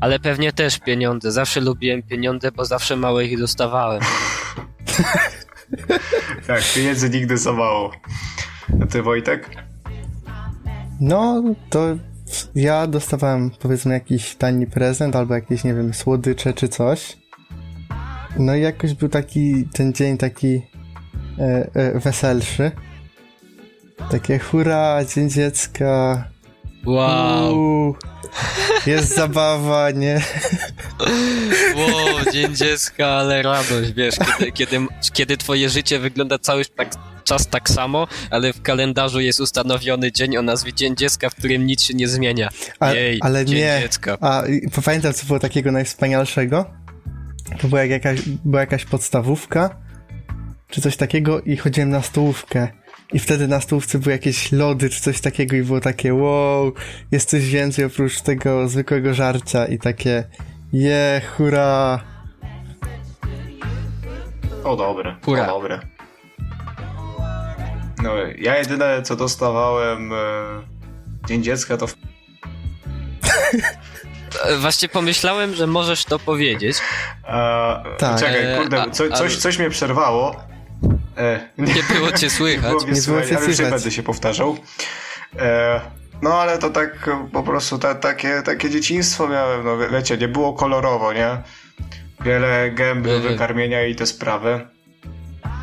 [0.00, 1.32] Ale pewnie też pieniądze.
[1.32, 4.02] Zawsze lubiłem pieniądze, bo zawsze mało ich dostawałem.
[6.46, 7.92] Tak, pieniędzy nigdy za mało.
[8.82, 9.50] A ty, Wojtek?
[11.00, 11.96] No, to
[12.54, 17.16] ja dostawałem powiedzmy jakiś tani prezent albo jakieś, nie wiem, słodycze czy coś.
[18.38, 20.62] No i jakoś był taki, ten dzień taki
[21.38, 22.70] e, e, weselszy.
[24.10, 26.24] Takie hurra, dzień dziecka.
[26.86, 27.54] Wow!
[27.54, 27.96] Uuu,
[28.86, 30.20] jest zabawa, nie?
[31.76, 36.94] Wow, dzień dziecka, ale radość, wiesz, kiedy, kiedy, kiedy twoje życie wygląda cały tak,
[37.24, 41.66] czas tak samo, ale w kalendarzu jest ustanowiony dzień o nazwie Dzień Dziecka, w którym
[41.66, 42.48] nic się nie zmienia.
[42.80, 43.78] A, Jej, ale Dzień nie.
[43.82, 44.18] Dziecka.
[44.20, 44.42] A
[44.84, 46.64] pamiętam, co było takiego najwspanialszego?
[47.60, 49.76] To była jak jakaś, była jakaś podstawówka,
[50.68, 52.68] czy coś takiego i chodziłem na stołówkę.
[53.12, 56.72] I wtedy na stołówce były jakieś lody, czy coś takiego i było takie wow,
[57.12, 60.24] jest coś więcej oprócz tego zwykłego żarcia i takie
[60.72, 62.00] je, hurra.
[64.64, 65.42] O dobre, Hurra.
[65.42, 65.93] o dobre.
[68.04, 70.16] No, ja jedyne co dostawałem e,
[71.28, 71.94] Dzień Dziecka to w...
[74.60, 76.76] Właśnie pomyślałem, że możesz to powiedzieć.
[77.28, 78.20] E, Tak.
[78.20, 80.36] Czekaj, E, kurde, a- co, a- coś, coś mnie przerwało.
[81.18, 82.70] E, Nie było cię słychać.
[82.70, 83.74] było Nie było słychać, cię ale już nie słychać.
[83.74, 84.56] będę się powtarzał.
[85.38, 85.80] E,
[86.22, 90.28] no ale to tak po prostu ta, takie, takie dzieciństwo miałem, no wie- wiecie, nie
[90.28, 91.28] było kolorowo, nie?
[92.20, 93.32] Wiele gęby, Mhm.
[93.32, 94.66] wykarmienia i te sprawy.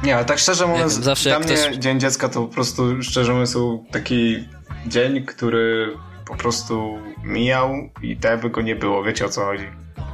[0.04, 3.04] Nie, ale tak szczerze mówiąc, wiem, zawsze dla mnie ktoś- Dzień Dziecka to po prostu,
[3.04, 4.48] szczerze mówiąc, był taki
[4.88, 5.94] dzień, który
[6.28, 9.66] po prostu mijał i tak by go nie było, wiecie o co chodzi.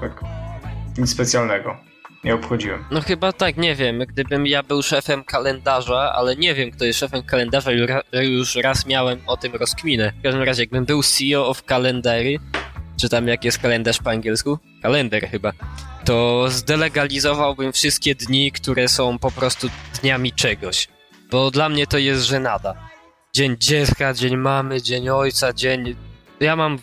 [0.02, 0.22] Tak,
[0.98, 1.78] nic specjalnego.
[2.24, 2.86] Nie obchodziłem.
[2.92, 4.00] No chyba tak, nie wiem.
[4.00, 7.72] Gdybym ja był szefem kalendarza, ale nie wiem, kto jest szefem kalendarza,
[8.24, 10.14] już raz miałem o tym rozkminę.
[10.20, 12.38] W każdym razie, jakbym był CEO of Calendary,
[13.02, 14.58] czy tam jak jest kalendarz po angielsku?
[14.84, 15.52] Kalender chyba.
[16.08, 19.70] To zdelegalizowałbym wszystkie dni, które są po prostu
[20.02, 20.88] dniami czegoś.
[21.32, 22.90] Bo dla mnie to jest żenada.
[23.34, 25.96] Dzień dziecka, dzień mamy, dzień ojca, dzień...
[26.40, 26.80] Ja mam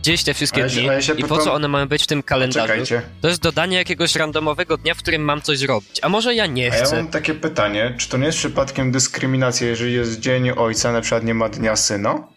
[0.00, 2.66] gdzieś te wszystkie się- dni i po co one mają być w tym kalendarzu?
[2.68, 3.02] Czekajcie.
[3.20, 6.00] To jest dodanie jakiegoś randomowego dnia, w którym mam coś zrobić.
[6.02, 6.96] A może ja nie A ja chcę?
[6.96, 11.24] mam takie pytanie, czy to nie jest przypadkiem dyskryminacja, jeżeli jest Dzień Ojca, na przykład
[11.24, 12.28] nie ma Dnia Syna?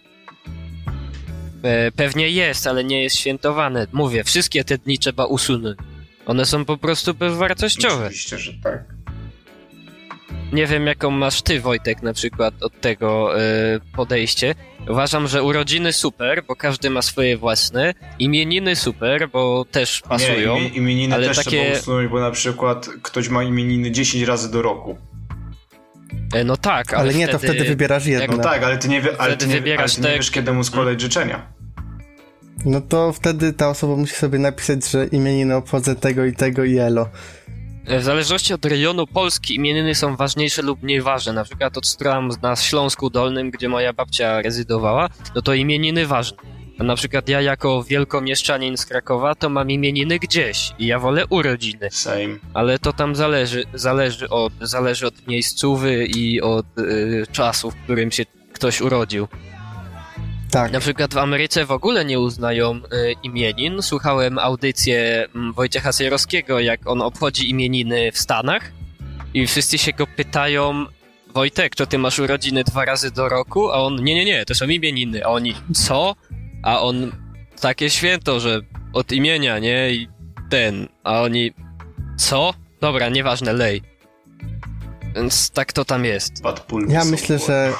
[1.64, 3.88] E, pewnie jest, ale nie jest świętowane.
[3.92, 5.78] Mówię, wszystkie te dni trzeba usunąć.
[6.26, 8.06] One są po prostu bezwartościowe.
[8.06, 8.84] Oczywiście, że tak.
[10.54, 13.44] Nie wiem, jaką masz ty, Wojtek, na przykład od tego e,
[13.96, 14.56] podejście.
[14.90, 17.94] Uważam, że urodziny super, bo każdy ma swoje własne.
[18.20, 20.56] Imieniny super, bo też pasują.
[20.60, 24.24] Nie, imi- imieniny ale też takie- trzeba usunąć, bo na przykład ktoś ma imieniny 10
[24.24, 24.98] razy do roku.
[26.34, 28.38] E, no tak, ale, Ale nie, to wtedy wybierasz jedno.
[28.38, 30.16] No tak, ale ty nie, wie, ale Wtedy ty nie, ale wybierasz ty nie te-
[30.18, 31.48] wiesz, kiedy mu składać życzenia.
[32.66, 36.78] No to wtedy ta osoba musi sobie napisać, że imieniny obchodzę tego i tego i
[36.78, 37.10] elo.
[37.86, 41.34] E, W zależności od rejonu Polski imieniny są ważniejsze lub mniej ważne.
[41.34, 46.38] Na przykład od stron na Śląsku Dolnym, gdzie moja babcia rezydowała, no to imieniny ważne.
[46.80, 51.26] A na przykład ja jako wielkomieszczanin z Krakowa to mam imieniny gdzieś i ja wolę
[51.30, 51.90] urodziny.
[51.92, 52.38] Same.
[52.54, 58.12] Ale to tam zależy, zależy, od, zależy od miejscówy i od y, czasu, w którym
[58.12, 59.28] się ktoś urodził.
[60.52, 60.72] Tak.
[60.72, 63.82] Na przykład w Ameryce w ogóle nie uznają y, imienin.
[63.82, 68.72] Słuchałem audycję mm, Wojciecha Sejrowskiego, jak on obchodzi imieniny w Stanach
[69.34, 70.86] i wszyscy się go pytają
[71.34, 73.72] Wojtek, to ty masz urodziny dwa razy do roku?
[73.72, 75.26] A on, nie, nie, nie, to są imieniny.
[75.26, 76.16] A oni, co?
[76.64, 77.12] A on,
[77.62, 78.60] takie święto, że
[78.94, 79.92] od imienia, nie?
[79.92, 80.08] I
[80.50, 80.88] ten.
[81.04, 81.52] A oni,
[82.18, 82.54] co?
[82.82, 83.91] Dobra, nieważne, lej.
[85.16, 86.34] Więc tak to tam jest.
[86.88, 87.74] Ja myślę, że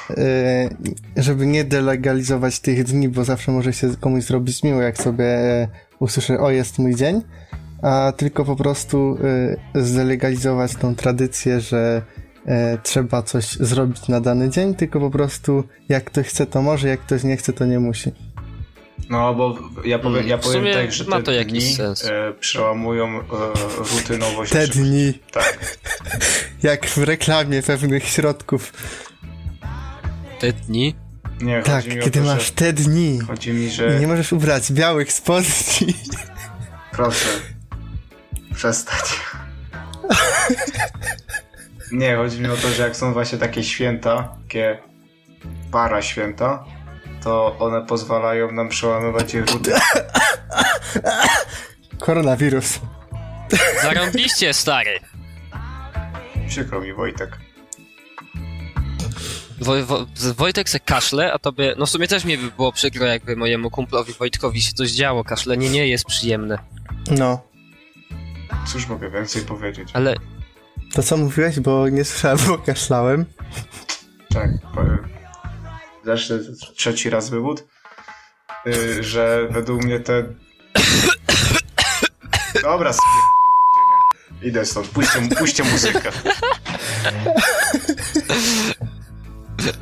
[1.16, 5.24] y, żeby nie delegalizować tych dni, bo zawsze może się komuś zrobić miło, jak sobie
[5.24, 5.68] e,
[5.98, 7.22] usłyszy, o jest mój dzień,
[7.82, 9.18] a tylko po prostu
[9.76, 12.02] y, zdelegalizować tą tradycję, że
[12.82, 17.00] trzeba coś zrobić na dany dzień, tylko po prostu jak ktoś chce, to może, jak
[17.00, 18.12] ktoś nie chce, to nie musi.
[19.10, 22.04] No, bo ja powiem, Mm, ja powiem tak, że ma te to jakiś dni sens.
[22.04, 23.22] E, przełamują e,
[23.94, 24.52] rutynowość.
[24.52, 25.58] Te dni, Tak.
[26.62, 28.72] jak w reklamie pewnych środków.
[30.40, 30.94] Te dni.
[31.40, 34.00] Nie, Tak, kiedy to, masz że, te dni Chodzi mi, i że...
[34.00, 35.94] nie możesz ubrać białych spodni.
[36.92, 37.28] Proszę.
[38.54, 39.20] Przestać.
[41.92, 44.78] Nie, chodzi mi o to, że jak są właśnie takie święta, takie
[45.72, 46.64] para święta,
[47.24, 49.80] to one pozwalają nam przełamywać ich rutynę.
[52.00, 52.80] Koronawirus.
[53.82, 55.00] Zarąbiście, stary.
[56.48, 57.38] Przykro mi, Wojtek.
[59.60, 60.06] Woj, Wo,
[60.36, 61.74] Wojtek se kaszle, a tobie...
[61.78, 65.24] No w sumie też mi by było przykro, jakby mojemu kumplowi Wojtkowi się coś działo.
[65.24, 66.58] Kaszlenie nie jest przyjemne.
[67.10, 67.52] No,
[68.66, 69.88] Cóż mogę więcej powiedzieć?
[69.92, 70.16] Ale
[70.92, 73.24] to co mówiłeś, bo nie słyszałem, bo kaszlałem.
[74.34, 75.08] Tak, powiem.
[76.04, 76.38] Zacznę
[76.76, 77.64] trzeci raz wywód,
[78.66, 80.24] y, że według mnie te...
[82.62, 83.06] Dobra, sp...
[84.42, 86.10] Idę stąd, puśćcie, puśćcie muzykę.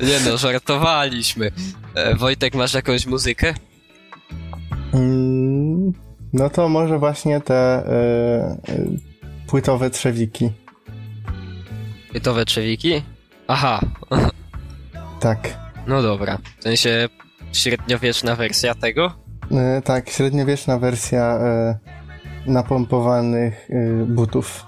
[0.01, 1.51] nie no, żartowaliśmy.
[1.95, 3.53] E, Wojtek, masz jakąś muzykę?
[4.93, 5.93] Mm,
[6.33, 8.57] no to może właśnie te e,
[9.47, 10.51] płytowe trzewiki.
[12.13, 13.01] Pytowe trzewiki?
[13.47, 13.79] Aha,
[15.19, 15.70] Tak.
[15.87, 16.37] No dobra.
[16.59, 17.09] W sensie
[17.53, 19.13] średniowieczna wersja tego?
[19.51, 21.77] E, tak, średniowieczna wersja e,
[22.45, 24.65] napompowanych e, butów.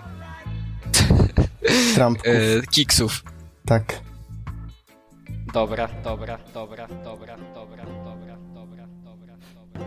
[1.96, 2.28] Trampków.
[2.28, 3.24] E, kiksów.
[3.66, 3.84] Tak.
[5.54, 9.86] Dobra, dobra, dobra, dobra, dobra, dobra, dobra, dobra, dobra.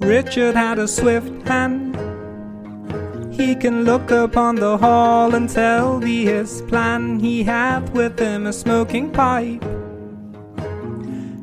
[0.00, 2.15] Richard had a swift hand.
[3.36, 7.20] He can look upon the hall and tell thee his plan.
[7.20, 9.62] He hath with him a smoking pipe.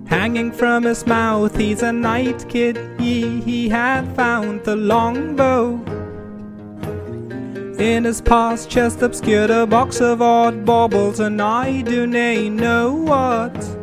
[0.07, 2.79] Hanging from his mouth, he's a night kid.
[2.99, 5.75] Ye, he hath found the longbow.
[7.77, 12.91] In his past chest obscured a box of odd baubles, and I do nay know
[12.93, 13.82] what.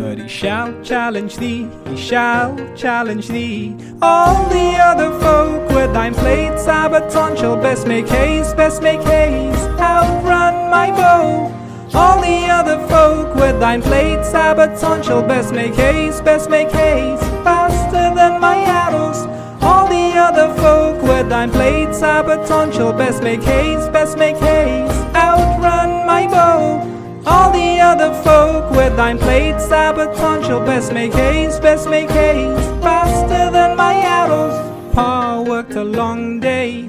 [0.00, 3.74] But he shall challenge thee, he shall challenge thee.
[4.00, 9.68] All the other folk with thine plate sabaton shall best make haste, best make haste,
[9.80, 11.52] outrun my bow.
[11.94, 17.24] All the other folk with thine plate sabaton shall best make haste, best make haste,
[17.42, 19.26] faster than my arrows.
[19.60, 24.94] All the other folk with thine plate sabaton shall best make haste, best make haste,
[25.16, 26.86] outrun my bow.
[27.26, 32.68] All the other folk with thine plate sabaton shall best make haste, best make haste,
[32.82, 34.56] faster than my arrows.
[34.94, 36.86] Pa worked a long day.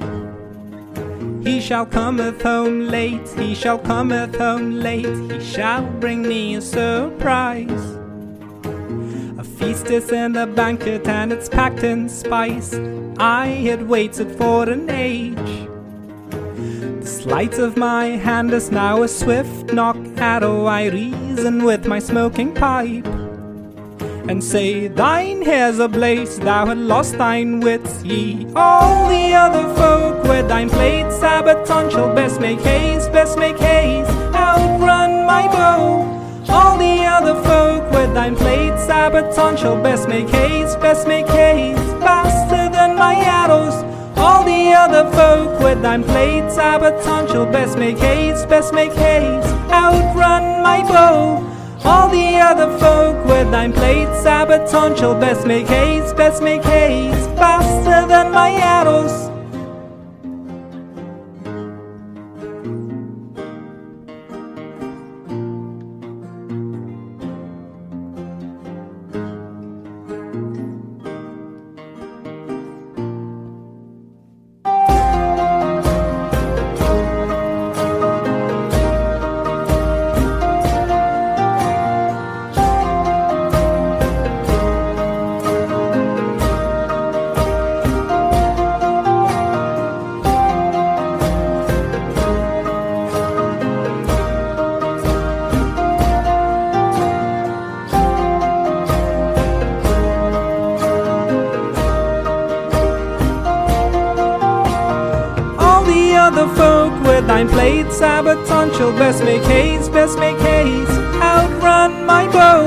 [1.42, 6.62] He shall cometh home late, he shall cometh home late, he shall bring me a
[6.62, 7.86] surprise.
[9.38, 12.74] A feast is in the banquet and it's packed in spice.
[13.18, 15.69] I had waited for an age.
[17.20, 20.68] Sleight of my hand is now a swift knock arrow.
[20.68, 23.06] I reason with my smoking pipe
[24.30, 28.48] and say, Thine hair's ablaze, thou had lost thine wits, ye.
[28.56, 34.10] All the other folk with thine plate sabaton shall best make haste, best make haste,
[34.34, 36.08] outrun my bow.
[36.48, 41.84] All the other folk with thine plate sabaton shall best make haste, best make haste,
[42.00, 43.89] faster than my arrows.
[44.20, 49.48] All the other folk with thine plate sabaton shall best make haste, best make haste,
[49.72, 51.46] outrun my bow.
[51.86, 57.30] All the other folk with thine plate sabaton shall best make haste, best make haste,
[57.38, 59.29] faster than my arrows.
[108.68, 110.92] Shall best make haste, best make haste,
[111.22, 112.62] outrun my bow.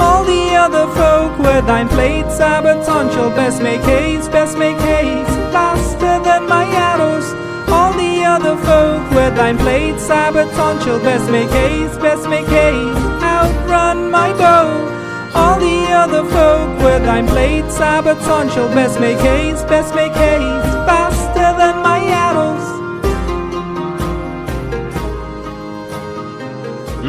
[0.00, 5.30] All the other folk with thine plate sabaton shall best make haste, best make haste,
[5.54, 7.26] faster than my arrows.
[7.70, 13.00] All the other folk with thine blade sabaton shall best make haste, best make haste,
[13.22, 14.66] outrun my bow.
[15.32, 20.74] All the other folk with thine blade sabaton shall best make haste, best make haste,
[20.90, 21.79] faster than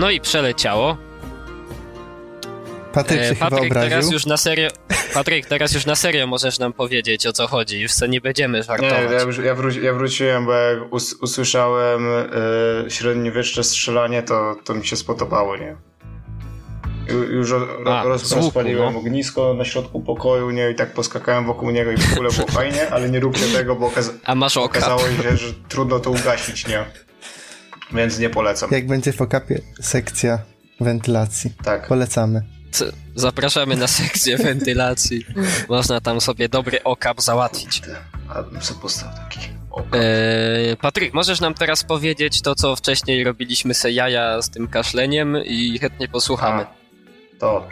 [0.01, 0.97] No i przeleciało.
[2.93, 4.11] Patryk się E, chyba Patryk, teraz obraził.
[4.13, 4.69] już na serio.
[5.13, 7.81] Patryk, teraz już na serio możesz nam powiedzieć o co chodzi.
[7.81, 9.11] Już co nie będziemy Nie, żartować.
[9.11, 12.05] ja, już- ja, wróci, ja wróciłem, bo jak us, usłyszałem
[12.85, 15.75] y, średniowieczne strzelanie, to, to mi się spodobało, nie?
[17.07, 17.51] Ju- Już
[17.85, 18.99] A, roz, rozpaliłem no.
[18.99, 20.71] ognisko na środku pokoju, nie?
[20.71, 23.85] I tak poskakałem wokół niego i w ogóle było fajnie, ale nie róbcie tego, bo
[23.87, 24.65] okaz A masz oka.
[24.65, 26.85] okazało się, że trudno to ugasić, nie?
[27.93, 28.69] Więc nie polecam.
[28.71, 30.39] Jak będzie w okapie sekcja
[30.79, 31.53] wentylacji.
[31.63, 31.87] Tak.
[31.87, 32.41] Polecamy.
[33.15, 35.25] Zapraszamy na sekcję wentylacji.
[35.69, 37.81] Można tam sobie dobry okap załatwić.
[38.29, 39.39] A bym sobie postawił taki
[39.71, 39.95] okap.
[39.95, 45.37] Eee, Patryk, możesz nam teraz powiedzieć to, co wcześniej robiliśmy se jaja z tym kaszleniem
[45.45, 46.61] i chętnie posłuchamy.
[46.61, 46.73] A,
[47.39, 47.67] to.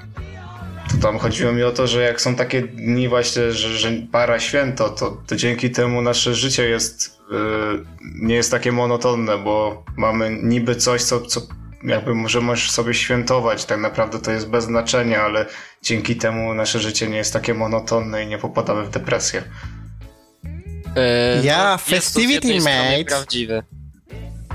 [1.01, 4.89] Tam chodziło mi o to, że jak są takie dni właśnie, że, że para święto,
[4.89, 7.85] to, to dzięki temu nasze życie jest yy,
[8.21, 11.41] nie jest takie monotonne, bo mamy niby coś, co, co
[11.83, 15.45] jakby może możesz sobie świętować, tak naprawdę to jest bez znaczenia, ale
[15.81, 19.43] dzięki temu nasze życie nie jest takie monotonne i nie popadamy w depresję.
[20.95, 23.05] Eee, Ja, no, festivity, mate.
[23.05, 23.63] prawdziwe.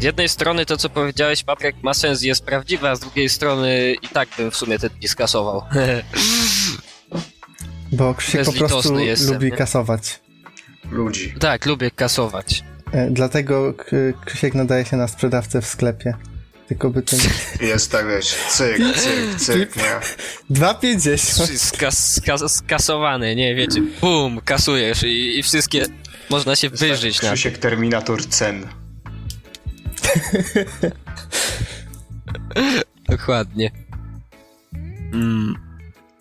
[0.04, 3.28] Z jednej strony to, co powiedziałeś, Patryk, ma sens i jest prawdziwe, a z drugiej
[3.28, 5.62] strony i tak bym w sumie te dni skasował.
[7.92, 9.56] Bo Krzysiek po prostu jestem, lubi nie?
[9.56, 10.20] kasować.
[10.90, 11.34] Ludzi.
[11.40, 12.64] tak, lubię kasować.
[12.92, 13.74] E, dlatego
[14.24, 16.14] Krzysiek nadaje się na sprzedawcę w sklepie.
[16.68, 17.20] Tylko by ten...
[17.68, 20.00] Jest tak, wiesz, cyk, cyk, cyk, nie?
[20.60, 21.56] 2,50.
[21.56, 25.86] Skas, skas, skasowany, nie wiecie, bum, kasujesz i, i wszystkie
[26.30, 28.66] można się wyżyć na Krzysiek Terminator cen.
[33.08, 33.70] Dokładnie.
[35.12, 35.54] Mm.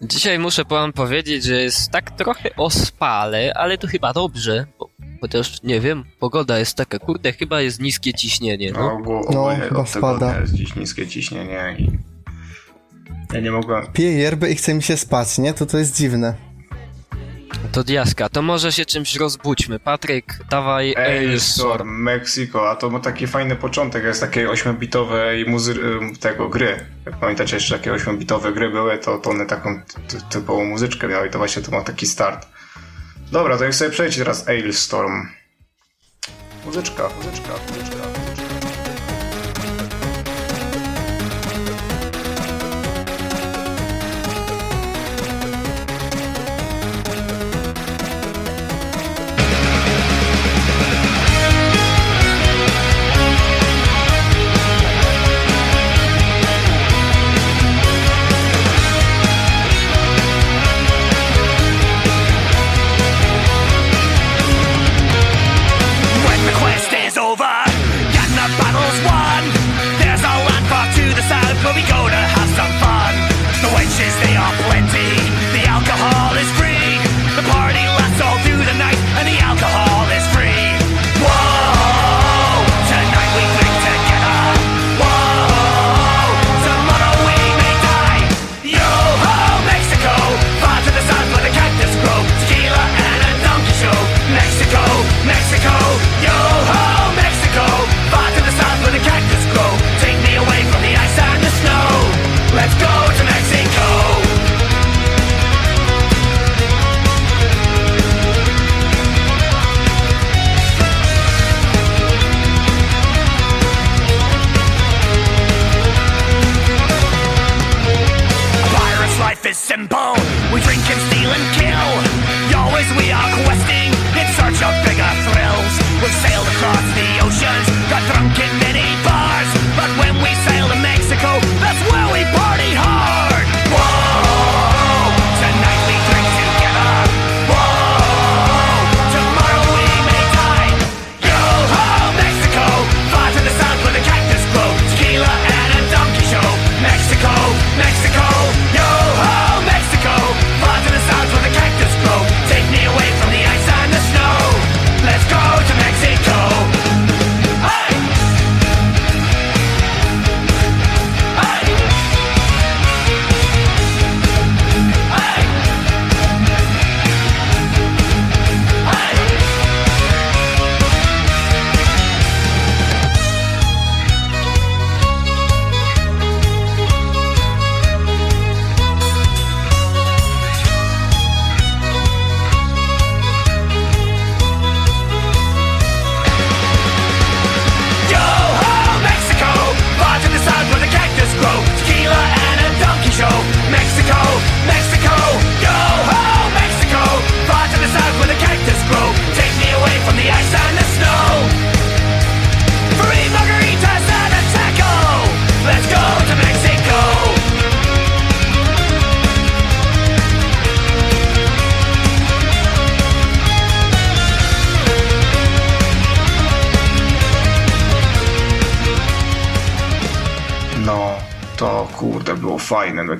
[0.02, 4.90] Dzisiaj muszę wam powiedzieć, że jest tak trochę ospale, ale to chyba dobrze, bo,
[5.22, 8.94] chociaż nie wiem, pogoda jest taka, kurde, chyba jest niskie ciśnienie, No, no.
[8.94, 10.40] ogół, No, chyba spada.
[10.40, 11.90] jest dziś niskie ciśnienie i
[13.34, 13.88] ja nie mogłem...
[13.94, 15.54] Piję yerbę i chce mi się spać, nie?
[15.54, 16.36] To to jest dziwne.
[17.72, 19.80] To diaska, to może się czymś rozbudźmy.
[19.80, 21.90] Patryk, dawaj Ailstorm, Ailstorm.
[21.90, 26.86] Mexico, a to ma taki fajny początek, jest takiej 8-bitowej muzy- tego gry.
[27.06, 31.28] Jak pamiętacie jeszcze takie 8-bitowe gry były, to, to one taką ty- typową muzyczkę miały
[31.28, 32.48] i to właśnie to ma taki start.
[33.32, 35.28] Dobra, to jak sobie przejdzie teraz Ailstorm.
[36.66, 37.98] Muzyczka, muzyczka, muzyczka.
[37.98, 38.23] muzyczka.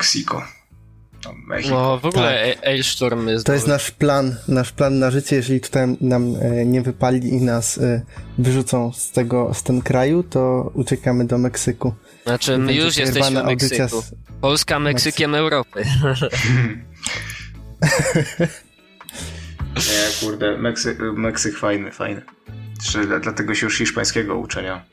[0.04, 0.44] Meksiko.
[1.48, 1.76] Mexiko.
[1.76, 2.68] No w ogóle Tak.
[2.68, 3.46] Ailstorm jest...
[3.46, 5.36] To jest nasz plan, nasz plan na życie.
[5.36, 8.02] Jeżeli tutaj nam e, nie wypali i nas e,
[8.38, 11.94] wyrzucą z tego, z ten kraju, to uciekamy do Meksyku.
[12.24, 14.02] Znaczy, my już jesteśmy w Meksyku.
[14.02, 15.84] z- Polska Meksykiem Europy.
[19.76, 22.22] Nie, kurde, Meksyk, Meksyk fajny, fajny.
[23.22, 24.86] Dlatego się już hiszpańskiego uczenia.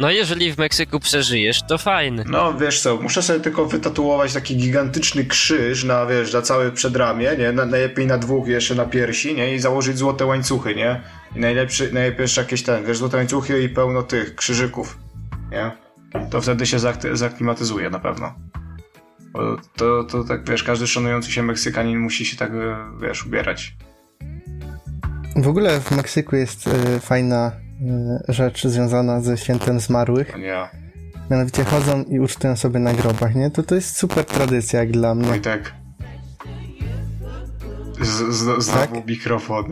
[0.00, 2.24] No jeżeli w Meksyku przeżyjesz, to fajny.
[2.26, 7.36] No wiesz co, muszę sobie tylko wytatuować taki gigantyczny krzyż na, wiesz, na całe przedramię,
[7.38, 7.52] nie?
[7.52, 9.54] Na, najlepiej na dwóch jeszcze na piersi, nie?
[9.54, 11.00] I założyć złote łańcuchy, nie?
[11.36, 14.98] I najlepszy, najlepiej jeszcze jakieś ten, wiesz, złote łańcuchy i pełno tych krzyżyków,
[15.50, 15.70] nie?
[16.30, 18.34] To wtedy się zaakty- zaklimatyzuje na pewno.
[19.32, 22.52] Bo to, to tak, wiesz, każdy szanujący się Meksykanin musi się tak,
[23.02, 23.76] wiesz, ubierać.
[25.36, 27.52] W ogóle w Meksyku jest e, fajna
[28.28, 30.36] rzecz związana ze świętem zmarłych.
[30.38, 30.68] Nie,
[31.30, 33.50] Mianowicie chodzą i ucztują sobie na grobach, nie?
[33.50, 35.28] To to jest super tradycja jak dla mnie.
[35.28, 35.72] Wojtek.
[38.00, 39.06] Z, z, znowu Tak?
[39.06, 39.64] mikrofon,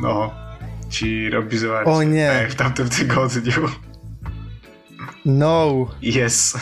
[0.00, 0.30] no,
[0.90, 1.86] ci robi zobacz.
[1.86, 2.30] O nie.
[2.42, 3.68] Tak, w tamtym tygodniu.
[5.24, 5.86] No!
[6.02, 6.58] Jest.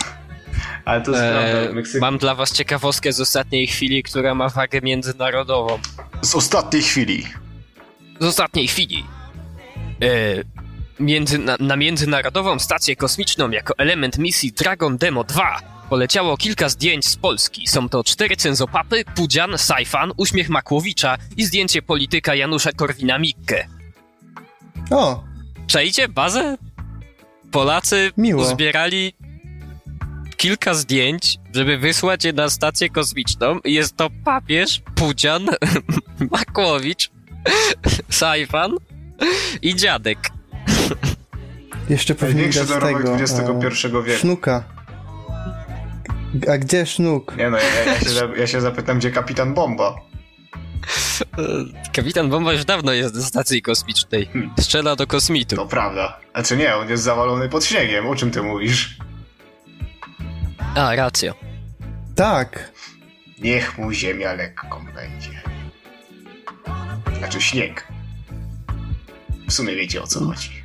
[0.84, 2.00] Ale to jest prawda, E, Meksyk...
[2.00, 5.78] mam dla was ciekawostkę z ostatniej chwili, która ma wagę międzynarodową.
[6.22, 7.26] Z ostatniej chwili.
[8.20, 9.04] Z ostatniej chwili.
[10.02, 10.06] E,
[11.00, 17.06] między, na, na Międzynarodową Stację Kosmiczną jako element misji Dragon Demo 2 poleciało kilka zdjęć
[17.06, 17.66] z Polski.
[17.66, 23.66] Są to cztery cenzopapy, Pudzian, Sajfan, uśmiech Makłowicza i zdjęcie polityka Janusza Korwina-Mikke.
[24.90, 25.24] O!
[25.66, 26.56] Czajcie bazę?
[27.50, 28.42] Polacy Miło.
[28.42, 29.12] uzbierali
[30.36, 33.60] kilka zdjęć, żeby wysłać je na stację kosmiczną.
[33.64, 35.46] Jest to papież, Pudzian,
[36.32, 37.10] Makłowicz,
[38.10, 38.76] Sajfan
[39.62, 40.35] i dziadek.
[41.88, 43.16] Jeszcze powinien Największy dać dorobek tego...
[43.16, 44.20] XXI e, wieku.
[44.20, 44.64] Sznuka.
[46.52, 47.36] A gdzie sznuk?
[47.36, 49.94] Nie no, ja, ja, się, ja się zapytam, gdzie kapitan Bomba.
[51.38, 54.26] E, Kapitan Bomba już dawno jest na stacji kosmicznej.
[54.26, 54.50] Hmm.
[54.58, 55.56] Strzela do kosmitu.
[55.56, 56.20] To prawda.
[56.34, 58.06] Znaczy nie, on jest zawalony pod śniegiem.
[58.06, 58.98] O czym ty mówisz?
[60.74, 61.34] A, racja.
[62.14, 62.72] Tak.
[63.38, 65.42] Niech mu ziemia lekką będzie.
[67.18, 67.88] Znaczy śnieg.
[69.48, 70.64] W sumie wiecie o co chodzi.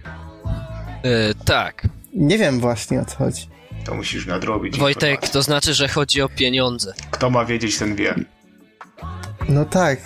[1.03, 1.87] E, tak.
[2.13, 3.47] Nie wiem właśnie o co chodzi.
[3.85, 4.77] To musisz nadrobić.
[4.77, 5.33] Wojtek, informacje.
[5.33, 6.93] to znaczy, że chodzi o pieniądze.
[7.11, 8.15] Kto ma wiedzieć, ten wie.
[9.49, 9.99] No tak.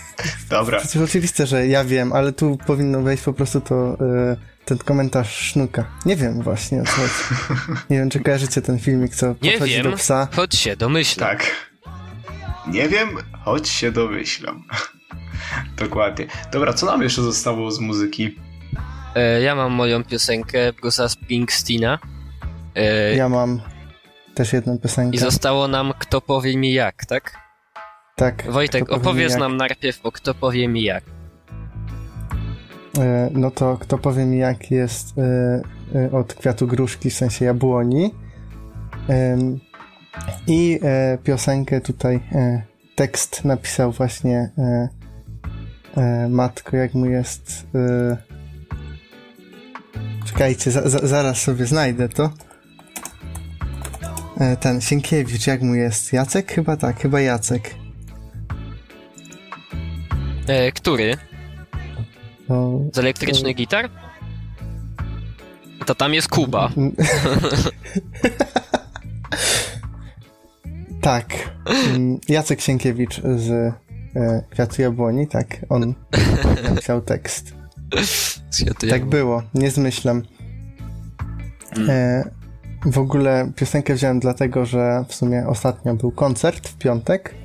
[0.49, 0.79] Dobra.
[0.79, 3.97] Przecież oczywiste, że ja wiem, ale tu powinno wejść po prostu to...
[3.99, 4.35] e,
[4.65, 5.85] ten komentarz sznuka.
[6.05, 7.13] Nie wiem właśnie o co chodzi.
[7.89, 10.27] Nie wiem, czy kojarzycie ten filmik, co Nie podchodzi wiem, do psa.
[10.35, 11.29] choć się domyślam.
[11.29, 11.51] Tak.
[12.67, 13.09] Nie wiem,
[13.43, 14.63] choć się domyślam.
[15.79, 16.27] Dokładnie.
[16.51, 18.35] Dobra, co nam jeszcze zostało z muzyki?
[19.15, 21.99] E, ja mam moją piosenkę Bruce'a Springsteena.
[22.75, 23.61] E, Ja mam
[24.33, 25.15] też jedną piosenkę.
[25.15, 27.37] I zostało nam Kto powie mi jak, tak?
[28.15, 28.51] Tak.
[28.51, 29.39] Wojtek, opowiedz jak.
[29.39, 31.03] nam najpierw o Kto powie mi jak.
[32.99, 35.13] E, No to kto powie mi jak jest
[36.11, 38.11] od kwiatu gruszki, w sensie jabłoni.
[40.47, 40.79] I
[41.23, 42.19] piosenkę tutaj,
[42.95, 44.49] tekst napisał właśnie
[46.29, 47.67] Matko, jak mu jest...
[50.35, 52.29] E, czekajcie, za, za, zaraz sobie znajdę to.
[54.39, 56.13] E, ten Sienkiewicz, jak mu jest?
[56.13, 56.51] Jacek?
[56.51, 57.75] Chyba tak, chyba Jacek.
[60.47, 61.17] E, który?
[62.49, 63.89] No, Z elektrycznych gitar?
[65.85, 66.69] To tam jest Kuba.
[71.01, 71.55] Tak.
[71.65, 73.49] Mm, Jacek Sienkiewicz z
[74.15, 75.65] e, Kwiatu Jabłoni, tak.
[75.69, 75.93] On
[76.69, 77.53] napisał tekst.
[78.89, 80.21] Tak było, nie zmyślam.
[81.89, 82.23] E,
[82.85, 87.35] w ogóle piosenkę wziąłem dlatego, że w sumie ostatnio był koncert w piątek.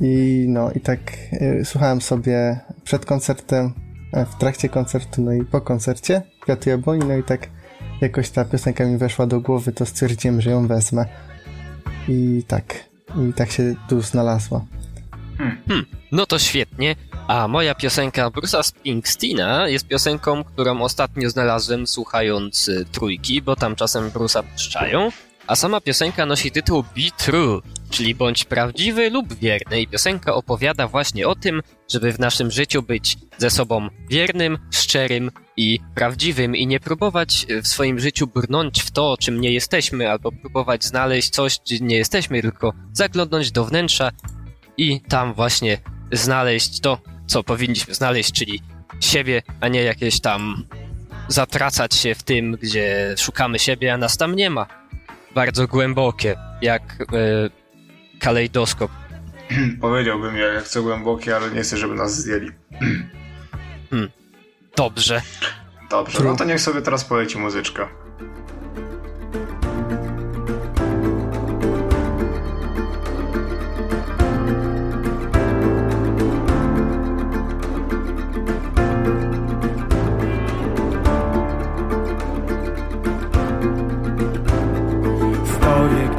[0.00, 1.00] I no, i tak
[1.32, 3.72] e, słuchałem sobie przed koncertem,
[4.12, 7.48] e, w trakcie koncertu, no i po koncercie Kwiatu Jabłoni, no i tak
[8.00, 11.06] jakoś ta piosenka mi weszła do głowy, to stwierdziłem, że ją wezmę.
[12.08, 12.84] I tak,
[13.30, 14.64] i tak się tu znalazła.
[16.12, 16.96] No to świetnie.
[17.30, 23.76] A moja piosenka Bruce'a Springsteena jest piosenką, którą ostatnio znalazłem słuchając y, trójki, bo tam
[23.76, 25.08] czasem Bruce'a puszczają.
[25.46, 29.80] A sama piosenka nosi tytuł Be True, czyli bądź prawdziwy lub wierny.
[29.80, 35.30] I piosenka opowiada właśnie o tym, żeby w naszym życiu być ze sobą wiernym, szczerym
[35.56, 40.10] i prawdziwym i nie próbować y, w swoim życiu brnąć w to, czym nie jesteśmy,
[40.10, 44.10] albo próbować znaleźć coś, gdzie nie jesteśmy, tylko zaglądnąć do wnętrza
[44.76, 45.78] i tam właśnie
[46.12, 46.98] znaleźć to,
[47.30, 48.62] co powinniśmy znaleźć, czyli
[49.00, 50.64] siebie, a nie jakieś tam
[51.28, 54.66] zatracać się w tym, gdzie szukamy siebie, a nas tam nie ma.
[55.34, 57.06] bardzo głębokie, jak e,
[58.20, 58.90] kalejdoskop.
[59.80, 62.50] Powiedziałbym ja, jak chcę głębokie, ale nie chcę, żeby nas zdjęli.
[64.76, 65.22] Dobrze.
[65.90, 67.88] Dobrze, no to niech sobie teraz poleci muzyczka.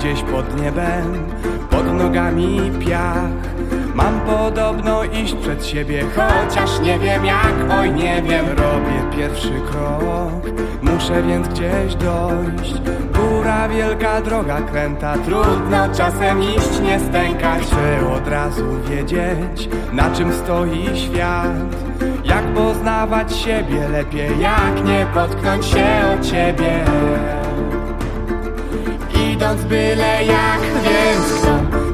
[0.01, 1.29] Gdzieś pod niebem,
[1.69, 3.31] pod nogami piach.
[3.95, 8.45] Mam podobno iść przed siebie, chociaż nie wiem jak, oj nie wiem.
[8.47, 12.81] Robię pierwszy krok, muszę więc gdzieś dojść.
[13.13, 17.63] Góra, wielka droga kręta, trudno czasem iść, nie stękać.
[17.63, 21.75] Chcę od razu wiedzieć, na czym stoi świat.
[22.23, 26.85] Jak poznawać siebie lepiej, jak nie potknąć się o ciebie.
[29.41, 31.49] Idąc byle jak, więc kto?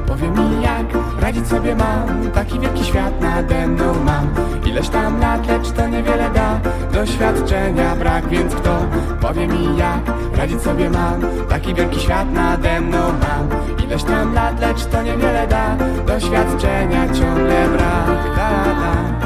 [0.06, 0.86] Powie mi jak
[1.20, 2.30] radzić sobie mam.
[2.30, 4.28] Taki wielki świat nade mną mam.
[4.66, 6.60] Ileś tam lat, lecz to niewiele da.
[6.92, 8.78] Doświadczenia brak, więc kto?
[9.20, 10.00] Powie mi jak
[10.36, 11.20] radzić sobie mam.
[11.48, 13.48] Taki wielki świat nade mną mam.
[13.84, 15.76] Ileś tam lat, lecz to niewiele da.
[16.06, 19.17] Doświadczenia ciągle brak da, da,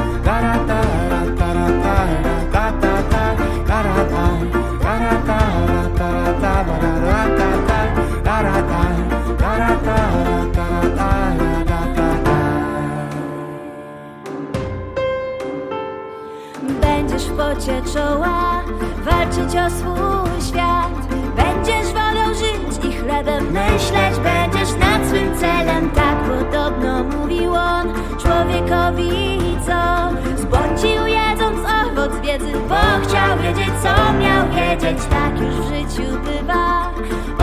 [17.55, 18.63] pocie czoła
[19.05, 21.07] walczyć o swój świat.
[21.35, 24.19] Będziesz wodą żyć i chlebem myśleć.
[24.23, 27.93] Będziesz nad swym celem, tak podobno mówił on.
[28.21, 30.09] Człowiekowi co?
[30.41, 35.05] Zbłądził jedząc owoc wiedzy Bo chciał wiedzieć co miał wiedzieć.
[35.09, 36.91] Tak już w życiu bywa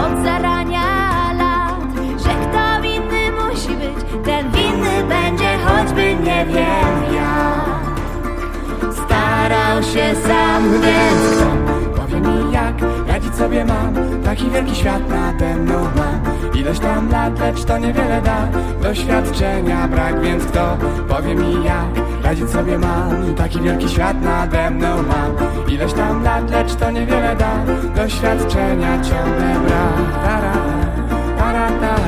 [0.05, 7.80] od zarania lat Że kto winny musi być, ten winny będzie choćby nie wiem jak
[9.51, 11.47] starał się sam, więc kto?
[12.01, 12.75] Powie mi jak?
[13.07, 13.95] Radzić sobie mam
[14.25, 16.21] Taki wielki świat nade mną mam
[16.55, 18.49] Ileś tam lat, lecz to niewiele da.
[18.83, 20.77] Doświadczenia brak, więc kto?
[21.09, 22.23] Powie mi jak?
[22.23, 25.31] Radzić sobie mam Taki wielki świat nade mną mam
[25.69, 27.51] Ileś tam lat, lecz to niewiele da.
[28.03, 30.25] Doświadczenia ciągle brak.
[30.25, 30.53] Tara,
[31.39, 32.01] tara, tara,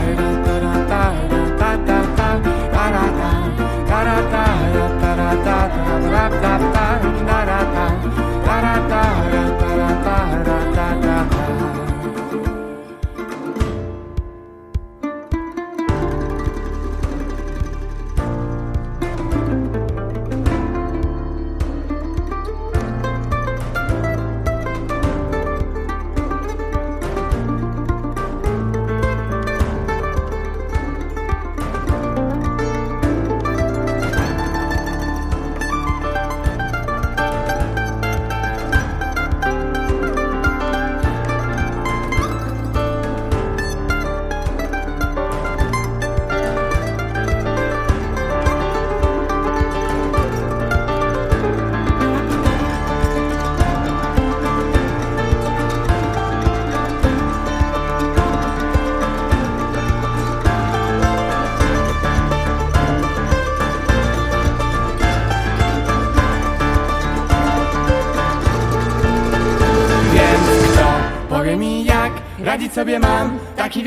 [0.44, 1.12] tara, tara,
[1.58, 2.40] ta, ta, ta,
[2.72, 3.32] tara, ta,
[3.88, 7.21] tara, tara, tara, ta, tara, ta, ta, ta, tara,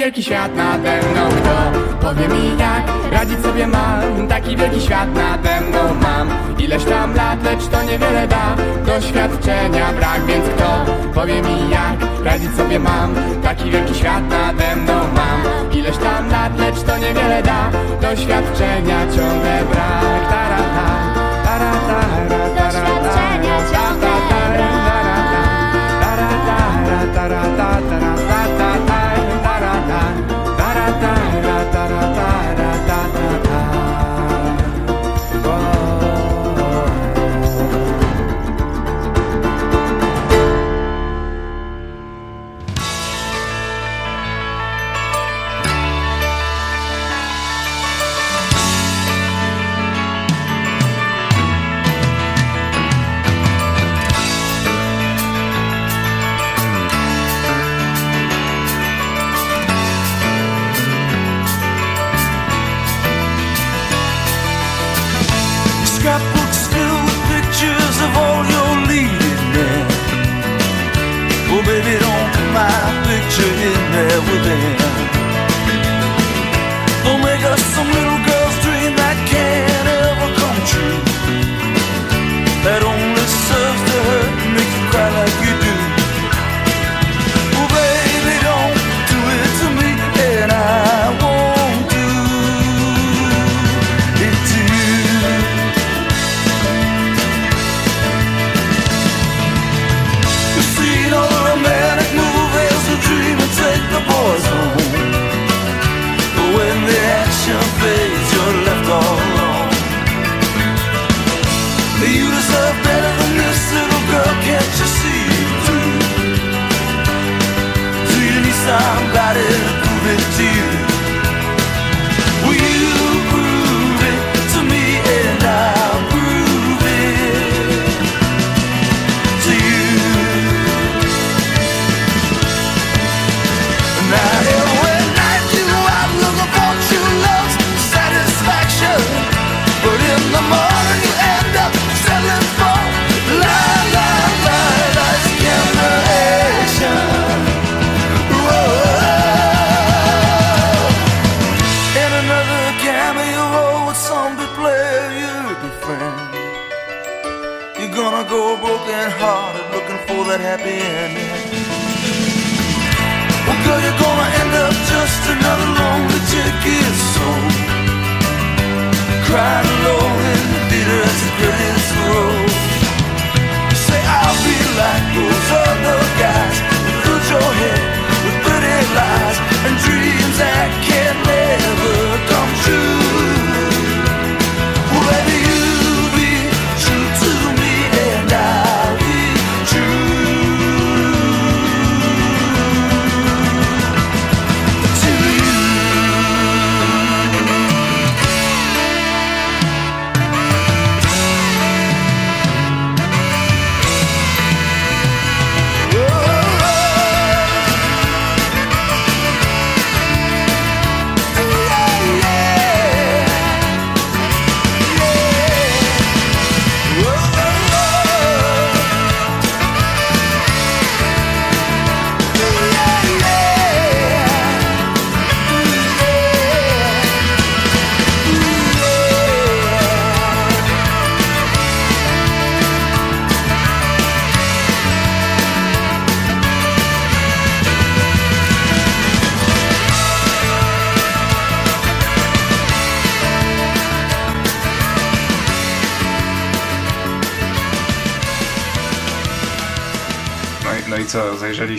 [0.06, 4.28] wielki świat nade mną Kto powie mi jak radzić sobie mam.
[4.28, 6.30] Taki wielki świat nade mną mam.
[6.60, 8.56] Ileś tam lat, lecz to niewiele da.
[8.86, 13.16] Doświadczenia brak, więc kto powie mi jak radzić sobie mam?
[13.44, 15.72] Taki wielki świat nade mną mam.
[15.74, 17.72] Ileś tam lat, lecz to niewiele da.
[18.02, 21.15] Doświadczenia ciągle brak Tara,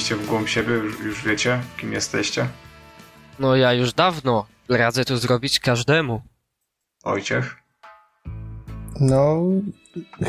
[0.07, 2.49] co, zajrzeliście w głąb siebie, już, już wiecie, kim jesteście?
[3.39, 6.23] No ja już dawno radzę to zrobić każdemu.
[7.05, 7.57] Ojciech?
[9.01, 9.37] No,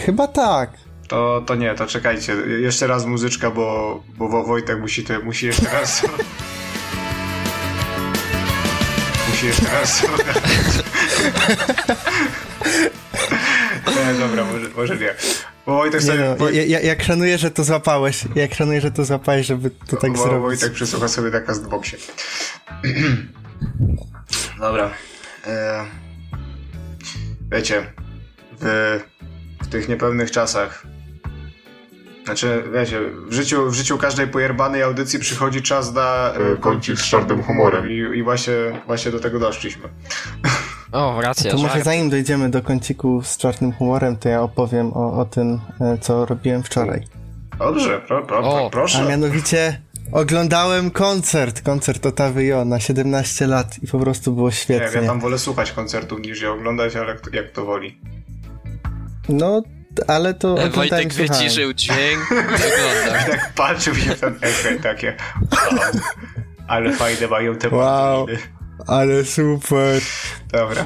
[0.05, 0.71] chyba tak.
[1.07, 2.33] To, to nie, to czekajcie.
[2.33, 6.01] Jeszcze raz muzyczka, bo, bo Wo- Wojtek musi, to, musi jeszcze raz...
[9.29, 10.03] musi jeszcze raz...
[13.87, 15.15] nie, dobra, może, może nie.
[15.67, 16.35] Bo Wojtek sobie...
[16.39, 18.23] no, ja, ja, jak szanuję, że to złapałeś.
[18.35, 20.41] Jak szanuję, że to złapałeś, żeby to tak Wo- zrobić.
[20.41, 21.97] Wojtek przysłucha sobie na castboxie.
[24.59, 24.91] Dobra.
[25.47, 25.85] E,
[27.51, 27.93] wiecie,
[28.59, 28.99] w,
[29.63, 30.87] w tych niepewnych czasach
[32.25, 37.05] znaczy, wiecie, w życiu, w życiu każdej pojerbanej audycji przychodzi czas na e, kącik z
[37.05, 38.53] czarnym humorem i, i właśnie,
[38.85, 39.89] właśnie do tego doszliśmy.
[40.91, 41.85] O, racja, To może żart.
[41.85, 46.25] zanim dojdziemy do kąciku z czarnym humorem, to ja opowiem o, o tym, e, co
[46.25, 47.03] robiłem wczoraj.
[47.59, 49.05] Dobrze, pro, pro, pro, O, A proszę.
[49.09, 49.81] mianowicie
[50.11, 55.01] oglądałem koncert, koncert Otawy Jo na 17 lat i po prostu było Nie, świetnie.
[55.01, 58.01] ja tam wolę słuchać koncertów niż je oglądać, ale kto, jak to woli.
[59.29, 59.61] No,
[60.07, 61.41] ale to Wojtek słuchałem.
[61.41, 63.29] wyciszył dźwięk i.
[63.31, 65.15] Tak patrzył się w ten ekran takie.
[65.51, 65.79] Wow,
[66.67, 68.27] ale fajne mają te Wow.
[68.87, 70.01] Ale super.
[70.51, 70.85] Dobra.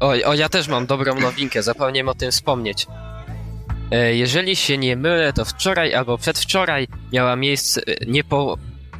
[0.00, 2.86] Oj, o, ja też mam dobrą nowinkę, zapomniałem o tym wspomnieć.
[3.90, 8.58] E, jeżeli się nie mylę, to wczoraj albo przedwczoraj miała miejsce, e, nie po,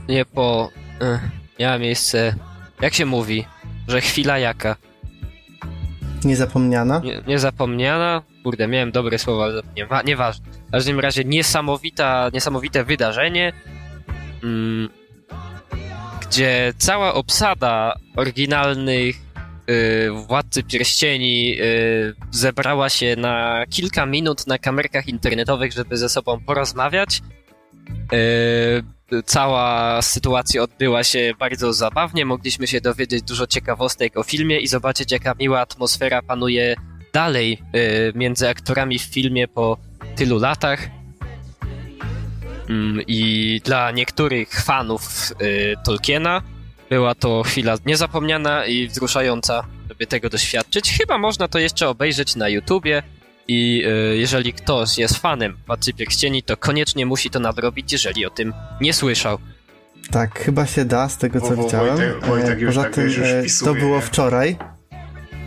[0.09, 0.71] nie po,
[1.01, 1.21] e,
[1.61, 2.35] miała miejsce,
[2.81, 3.45] jak się mówi,
[3.89, 4.77] że chwila jaka,
[6.25, 7.01] Niezapomniana.
[7.05, 10.47] nie, niezapomniana, kurde, miałem dobre słowa, ale nie, nieważne.
[10.69, 13.53] W każdym razie niesamowita, niesamowite wydarzenie,
[14.45, 14.89] mm,
[16.31, 19.17] gdzie cała obsada oryginalnych
[19.71, 26.41] y, Władcy Pierścieni y, zebrała się na kilka minut na kamerkach internetowych, żeby ze sobą
[26.41, 27.23] porozmawiać.
[28.13, 32.25] Y, cała sytuacja odbyła się bardzo zabawnie.
[32.25, 36.77] Mogliśmy się dowiedzieć dużo ciekawostek o filmie i zobaczyć, jaka miła atmosfera panuje
[37.13, 37.63] dalej
[38.15, 39.79] między aktorami w filmie po
[40.17, 40.98] tylu latach.
[42.69, 46.43] Mm, I dla niektórych fanów y, Tolkiena
[46.91, 50.93] była to chwila niezapomniana i wzruszająca, żeby tego doświadczyć.
[50.99, 53.03] Chyba można to jeszcze obejrzeć na YouTubie
[53.49, 58.31] i y, jeżeli ktoś jest fanem Władcy Pierścieni, to koniecznie musi to nadrobić, jeżeli o
[58.31, 59.39] tym nie słyszał.
[60.11, 61.97] Tak, chyba się da, z tego co widziałem.
[61.99, 64.57] Wojtek- Wojtek E, Poza tak, tym e, wpisuje, to było wczoraj.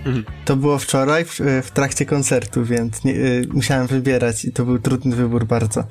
[0.05, 0.26] Mhm.
[0.45, 3.17] To było wczoraj w, w trakcie koncertu, więc nie, e,
[3.53, 5.84] musiałem wybierać i to był trudny wybór bardzo.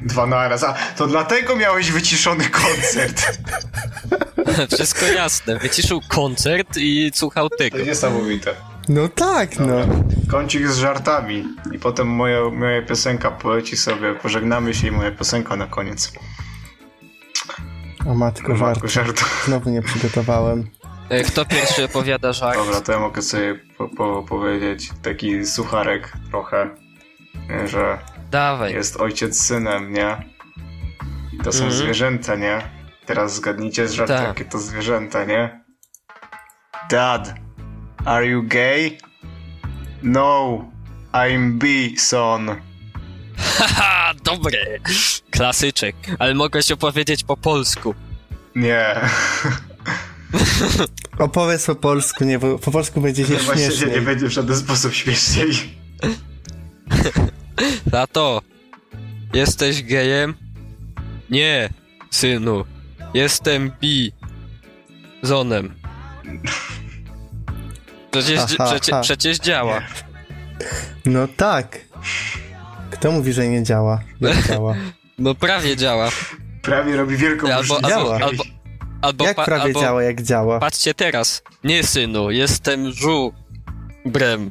[0.00, 0.64] Dwa naraz.
[0.64, 3.38] A to dlatego miałeś wyciszony koncert.
[4.74, 5.58] Wszystko jasne.
[5.58, 7.78] Wyciszył koncert i słuchał tego.
[7.78, 8.54] To niesamowite.
[8.88, 9.76] No tak, no.
[10.30, 11.44] Kącik z żartami.
[11.72, 14.14] I potem moja, moja piosenka poleci sobie.
[14.14, 16.12] Pożegnamy się i moja piosenka na koniec.
[18.06, 18.60] O matko, żart.
[18.74, 19.24] Matko żartu.
[19.44, 20.70] Znowu nie przygotowałem.
[21.08, 22.58] E, Kto pierwszy opowiada żart?
[22.58, 26.70] Dobra, to ja mogę sobie po, po, powiedzieć taki sucharek trochę,
[27.48, 27.98] nie, że
[28.30, 28.72] Dawaj.
[28.74, 30.16] jest ojciec synem, nie?
[31.32, 31.82] I to są Mhm.
[31.82, 32.62] zwierzęta, nie?
[33.06, 34.26] Teraz zgadnijcie z żartu, Tak.
[34.26, 35.64] jakie to zwierzęta, nie?
[36.90, 37.34] Dad,
[38.04, 38.98] are you gay?
[40.02, 40.58] No,
[41.12, 41.66] I'm B,
[41.98, 42.50] son.
[43.36, 44.58] Haha, Dobre.
[45.30, 45.96] Klasyczek.
[46.18, 47.94] Ale mogłeś opowiedzieć po polsku.
[48.54, 48.94] Nie.
[51.18, 53.86] Opowiedz po polsku, nie, bo po polsku będzie się Właśnie śmiesznie.
[53.92, 55.50] nie będzie w żaden sposób śmieszniej.
[57.90, 58.42] Tato,
[59.34, 60.34] jesteś gejem?
[61.30, 61.68] Nie,
[62.10, 62.64] synu.
[63.14, 64.12] Jestem bi.
[65.22, 65.74] Zonem.
[68.10, 69.02] Przecież, Aha, przecie, aha.
[69.02, 69.82] przecież działa.
[71.06, 71.78] No tak.
[72.90, 74.00] Kto mówi, że nie działa?
[74.20, 74.74] Jak działa?
[75.18, 76.08] No prawie działa.
[76.62, 78.18] Prawie robi wielką Albo, albo, Działa.
[78.20, 78.44] albo,
[79.02, 80.58] albo, Jak pa- prawie albo działa, jak działa?
[80.60, 81.42] patrzcie teraz.
[81.64, 84.50] Nie, synu, jestem żubrem.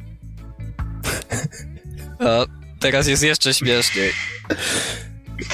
[2.20, 4.12] A teraz jest jeszcze śmieszniej.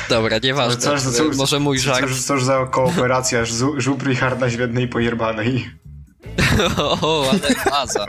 [0.09, 0.81] Dobra, nieważne.
[0.81, 2.07] Co, co, co, Może mój żart.
[2.27, 3.45] cóż za kooperacja
[3.77, 5.71] żubry i harnaźwiednej pojerbanej.
[6.79, 8.07] O, ale faza.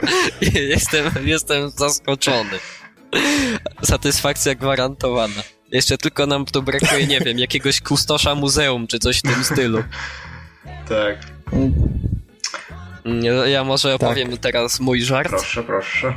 [0.54, 2.58] Jestem, jestem zaskoczony.
[3.82, 5.42] Satysfakcja gwarantowana.
[5.72, 9.84] Jeszcze tylko nam tu brakuje, nie wiem, jakiegoś kustosza muzeum, czy coś w tym stylu.
[10.88, 11.18] Tak,
[13.04, 15.28] Mm, Ja może opowiem teraz mój żart.
[15.28, 16.14] proszę, proszę.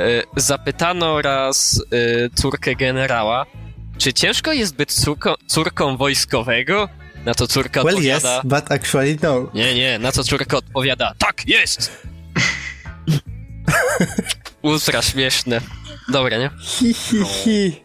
[0.00, 3.46] E, Zapytano raz e, córkę generała,
[3.98, 6.88] czy ciężko jest być córką, córką wojskowego?
[7.24, 8.42] Na to córka Well, yes, odpowiada...
[8.44, 9.50] but actually no.
[9.54, 12.06] Nie, nie, na co córka odpowiada, tak, jest!
[14.62, 15.60] Ultra śmieszne.
[16.12, 16.50] Dobra, nie?
[16.60, 17.84] Hi, hi, hi.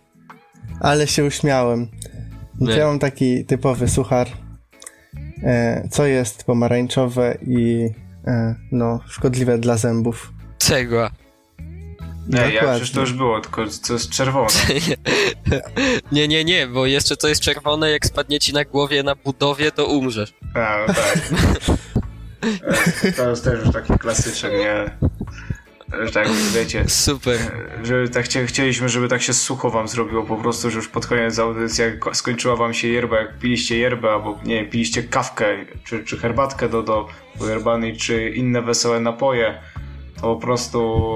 [0.80, 1.88] Ale się uśmiałem.
[2.60, 2.74] Nie.
[2.74, 4.27] ja mam taki typowy suchar.
[5.44, 7.90] E, co jest pomarańczowe i
[8.27, 10.34] e, no, szkodliwe dla zębów?
[10.57, 11.11] Cegła.
[12.28, 12.70] Nie, ja Dokładnie.
[12.72, 14.48] przecież to już było, tylko co jest czerwone.
[16.12, 19.72] Nie, nie, nie, bo jeszcze to jest czerwone, jak spadnie ci na głowie na budowie,
[19.72, 20.34] to umrzesz.
[20.56, 21.20] A, no tak.
[23.18, 24.98] To jest też już taki klasyczek, nie?
[26.06, 27.40] Że Tak, wiecie, Super.
[27.84, 31.40] że tak chcieliśmy, żeby tak się sucho wam zrobiło po prostu, że już pod koniec
[31.40, 35.45] audycji, jak ko- skończyła wam się yerba, jak piliście yerbę, albo nie wiem, piliście kawkę,
[35.84, 37.08] czy, czy herbatkę do, do
[37.48, 39.62] yerbanej, czy inne wesołe napoje,
[40.22, 41.15] po prostu,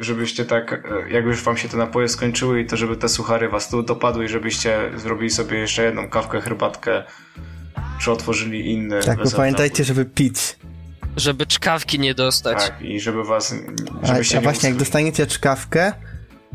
[0.00, 3.08] y, żebyście tak, y, jak już wam się te napoje skończyły i to żeby te
[3.08, 7.02] suchary was tu dopadły i żebyście zrobili sobie jeszcze jedną kawkę, herbatkę,
[8.00, 10.58] czy otworzyli inny Tak, bo pamiętajcie, żeby pić.
[11.16, 12.58] Żeby czkawki nie dostać.
[12.58, 13.54] Tak, i żeby was,
[14.02, 15.92] A, żebyście a nie właśnie, jak dostaniecie czkawkę,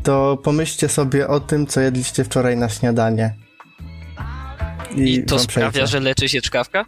[0.02, 3.34] to pomyślcie sobie o tym, co jedliście wczoraj na śniadanie.
[4.96, 5.86] I to wam sprawia, przejdzie.
[5.86, 6.84] że leczy się czkawka?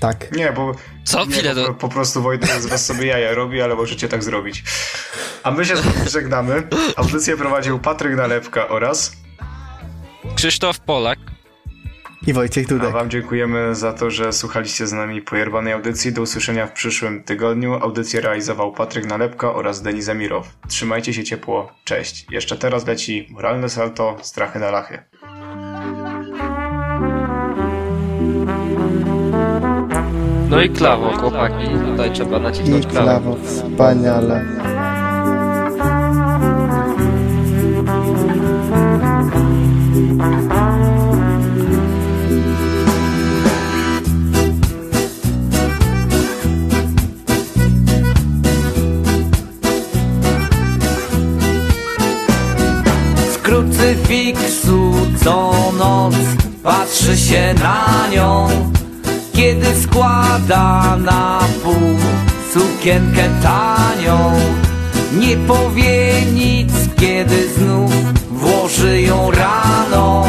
[0.00, 0.32] Tak.
[0.32, 0.72] Nie, bo
[1.04, 1.24] Co?
[1.24, 4.64] Nie, po, po prostu Wojtek z was sobie jaja robi, ale możecie tak zrobić.
[5.42, 6.62] A my się z wami żegnamy.
[6.96, 9.16] Audycję prowadził Patryk Nalepka oraz...
[10.36, 11.18] Krzysztof Polak.
[12.26, 12.92] I Wojciech A Dudek.
[12.92, 16.12] wam dziękujemy za to, że słuchaliście z nami pojerbanej audycji.
[16.12, 17.74] Do usłyszenia w przyszłym tygodniu.
[17.74, 20.48] Audycję realizował Patryk Nalepka oraz Denis Emirow.
[20.68, 21.72] Trzymajcie się ciepło.
[21.84, 22.26] Cześć.
[22.30, 25.02] Jeszcze teraz leci moralne salto, strachy na lachy.
[30.50, 31.68] No i klawo, chłopaki.
[31.86, 33.04] Tutaj trzeba I nacisnąć klawę.
[33.06, 34.44] klawo, wspaniale.
[53.32, 54.92] Z krucyfiksu
[55.24, 56.14] co noc
[56.62, 58.48] patrzy się na nią
[59.36, 61.98] Kiedy składa na pół
[62.52, 64.32] sukienkę tanią.
[65.18, 67.92] Nie powie nic, kiedy znów
[68.30, 70.26] włoży ją rano.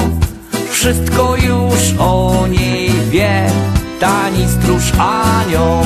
[0.70, 3.52] Wszystko już o niej wie,
[4.00, 5.84] tani stróż anioł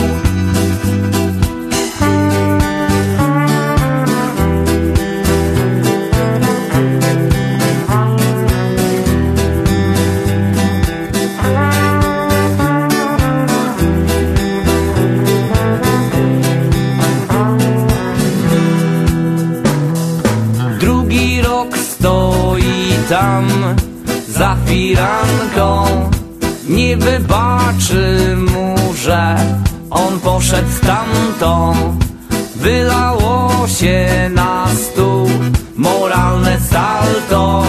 [24.72, 25.86] firanką.
[26.70, 29.36] Nie wybaczy mu, że
[29.90, 32.06] on poszedł stamtąd
[32.56, 35.30] Wylało się na stół
[35.76, 37.64] moralne salto.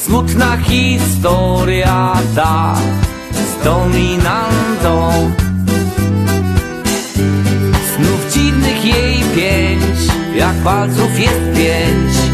[0.00, 2.74] Smutna historia ta
[3.32, 5.10] z dominantą.
[7.96, 12.31] Znów dziwnych jej pięć, jak palców jest pięć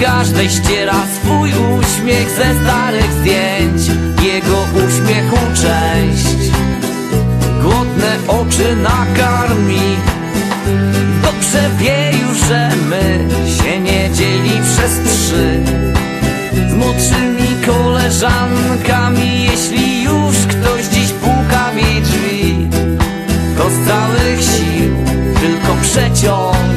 [0.00, 3.82] każdej ściera swój uśmiech ze starych zdjęć.
[4.22, 6.50] Jego uśmiechu część
[7.62, 9.96] Głodne oczy nakarmi.
[11.22, 13.28] Dobrze wie już, że my
[13.62, 15.60] się nie dzieli przez trzy.
[16.70, 22.68] Z młodszymi koleżankami Jeśli już ktoś dziś puka jej drzwi.
[23.58, 24.96] To z całych sił
[25.40, 26.69] tylko przeciąg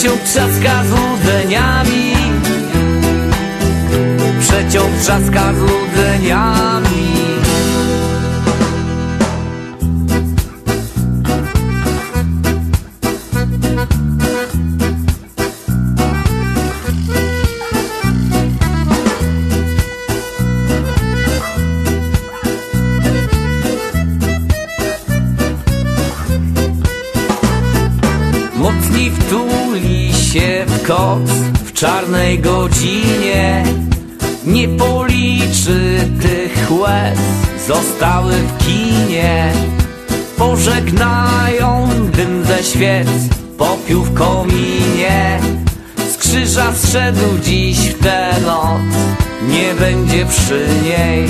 [0.00, 2.14] Przeciąg trzaska złudzeniami
[4.40, 7.09] Przeciąg trzaska Mocniej
[31.64, 33.64] w czarnej godzinie
[34.46, 37.18] Nie policzy tych łez
[37.66, 39.52] zostały w kinie.
[40.36, 43.08] Pożegnają dym ze świec,
[43.58, 45.40] popiół w kominie.
[46.12, 48.96] Z krzyża zszedł dziś w tę noc,
[49.48, 51.28] nie będzie przy niej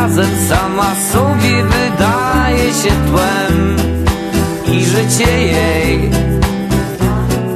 [0.00, 3.76] gazet sama sobie wydaje się tłem
[4.72, 6.10] I życie jej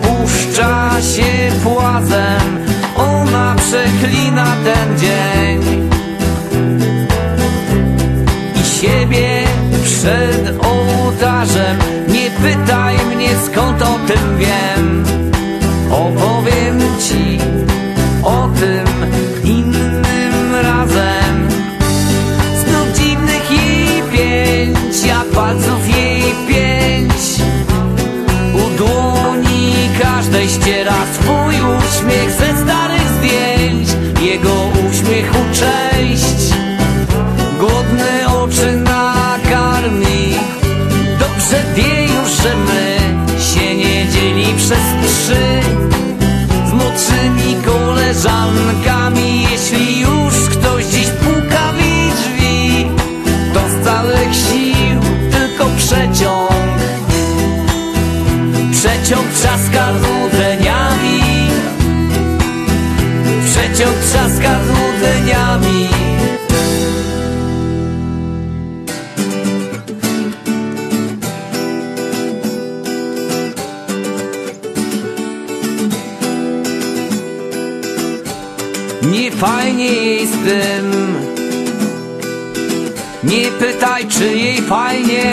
[0.03, 2.65] puszcza się płazem.
[2.97, 5.91] Ona przeklina ten dzień
[8.61, 9.45] I siebie
[9.85, 11.79] przed ołtarzem.
[12.09, 15.05] Nie pytaj mnie skąd o tym wiem
[30.55, 33.89] ściera swój uśmiech ze starych zdjęć
[34.22, 34.55] Jego
[34.90, 36.55] uśmiechu część
[37.59, 40.35] Głodne oczy nakarmi
[41.18, 42.97] Dobrze wie już, że my
[43.40, 45.60] się nie dzieli przez trzy.
[46.68, 48.94] Z młodszymi koleżankami
[79.45, 81.15] Nie fajnie jej z tym.
[83.25, 85.33] Nie pytaj czy jej fajnie